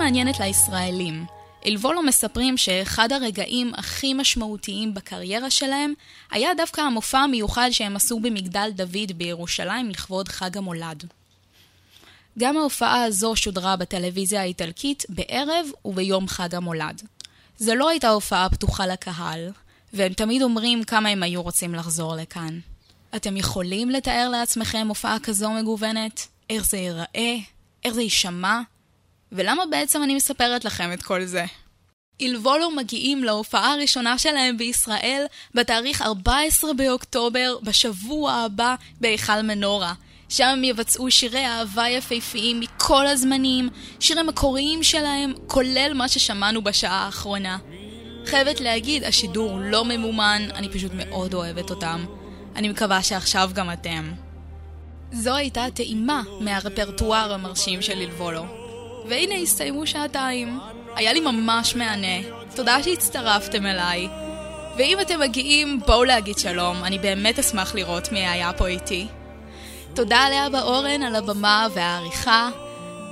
מעניינת 0.06 0.40
לישראלים. 0.40 1.26
אלבולו 1.66 2.04
מספרים 2.04 2.58
שאחד 2.58 3.12
הרגעים 3.12 3.72
הכי 3.78 4.14
משמעותיים 4.14 4.94
בקריירה 4.94 5.50
שלהם 5.50 5.94
היה 6.32 6.50
דווקא 6.58 6.82
המופע 6.82 7.20
המיוחד 7.20 7.70
שהם 7.72 7.96
עשו 7.96 8.20
במגדל 8.20 8.70
דוד 8.76 9.12
בירושלים 9.16 9.90
לכבוד 9.90 10.28
חג 10.28 10.58
המולד. 10.58 11.04
גם 12.40 12.58
ההופעה 12.58 13.04
הזו 13.04 13.36
שודרה 13.36 13.76
בטלוויזיה 13.76 14.42
האיטלקית 14.42 15.06
בערב 15.10 15.68
וביום 15.86 16.28
חג 16.28 16.56
המולד. 16.56 17.02
זו 17.58 17.76
לא 17.76 17.90
הייתה 17.90 18.10
הופעה 18.10 18.50
פתוחה 18.50 18.88
לקהל, 18.88 19.50
והם 19.94 20.14
תמיד 20.14 20.42
אומרים 20.42 20.84
כמה 20.84 21.10
הם 21.10 21.24
היו 21.24 21.42
רוצים 21.42 21.76
לחזור 21.76 22.16
לכאן. 22.16 22.60
אתם 23.16 23.38
יכולים 23.38 23.90
לתאר 23.90 24.30
לעצמכם 24.32 24.88
הופעה 24.88 25.18
כזו 25.24 25.52
מגוונת? 25.52 26.28
איך 26.50 26.66
זה 26.66 26.78
ייראה? 26.78 27.36
איך 27.86 27.94
זה 27.94 28.02
יישמע? 28.02 28.62
ולמה 29.36 29.64
בעצם 29.72 30.04
אני 30.04 30.16
מספרת 30.16 30.66
לכם 30.66 30.94
את 30.94 31.04
כל 31.04 31.26
זה? 31.26 31.46
אילבולו 32.20 32.72
מגיעים 32.72 33.24
להופעה 33.24 33.74
הראשונה 33.74 34.18
שלהם 34.18 34.58
בישראל 34.58 35.26
בתאריך 35.56 36.02
14 36.02 36.74
באוקטובר, 36.74 37.58
בשבוע 37.64 38.34
הבא, 38.34 38.76
בהיכל 39.02 39.42
מנורה. 39.42 39.94
שם 40.30 40.44
הם 40.44 40.64
יבצעו 40.64 41.12
שירי 41.12 41.46
אהבה 41.46 41.90
יפהפיים 41.90 42.60
מכל 42.60 43.08
הזמנים, 43.08 43.70
שירים 44.00 44.28
מקוריים 44.28 44.84
שלהם, 44.84 45.34
כולל 45.48 45.92
מה 45.96 46.08
ששמענו 46.08 46.62
בשעה 46.62 47.06
האחרונה. 47.06 47.58
חייבת 48.26 48.60
להגיד, 48.60 49.04
השידור 49.04 49.60
לא 49.62 49.86
ממומן, 49.86 50.42
אני 50.54 50.70
פשוט 50.70 50.92
מאוד 50.96 51.34
אוהבת 51.34 51.70
אותם. 51.70 52.06
אני 52.56 52.70
מקווה 52.70 53.04
שעכשיו 53.04 53.50
גם 53.54 53.72
אתם. 53.72 54.12
זו 55.12 55.36
הייתה 55.36 55.66
טעימה 55.74 56.22
מהרפרטואר 56.40 57.34
המרשים 57.34 57.82
של 57.82 58.00
אילבולו. 58.00 58.65
והנה 59.10 59.36
הסתיימו 59.36 59.88
שעתיים. 59.88 60.60
היה 60.96 61.14
לי 61.14 61.20
ממש 61.20 61.76
מהנה. 61.76 62.28
תודה 62.56 62.84
שהצטרפתם 62.84 63.66
אליי. 63.66 64.08
ואם 64.78 64.98
אתם 65.02 65.20
מגיעים, 65.20 65.80
בואו 65.86 66.04
להגיד 66.04 66.38
שלום, 66.38 66.84
אני 66.84 67.00
באמת 67.00 67.40
אשמח 67.40 67.76
לראות 67.76 68.12
מי 68.12 68.28
היה 68.28 68.54
פה 68.58 68.68
איתי. 68.68 69.08
תודה 69.94 70.30
לאבא 70.30 70.62
אורן 70.62 71.04
על 71.04 71.16
הבמה 71.16 71.68
והעריכה. 71.74 72.50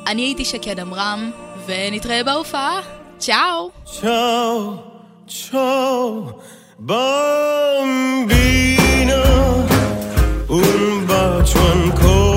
אני 0.07 0.21
הייתי 0.21 0.45
שקד 0.45 0.79
עמרם, 0.79 1.31
ונתראה 1.65 2.23
בהופעה. 2.23 2.81
צ'או! 3.19 3.71
Ciao, 3.85 4.59
ciao, 5.27 6.39
bambina, 6.89 7.03
un 10.49 11.05
bacio 11.07 11.61
ancora. 11.73 12.32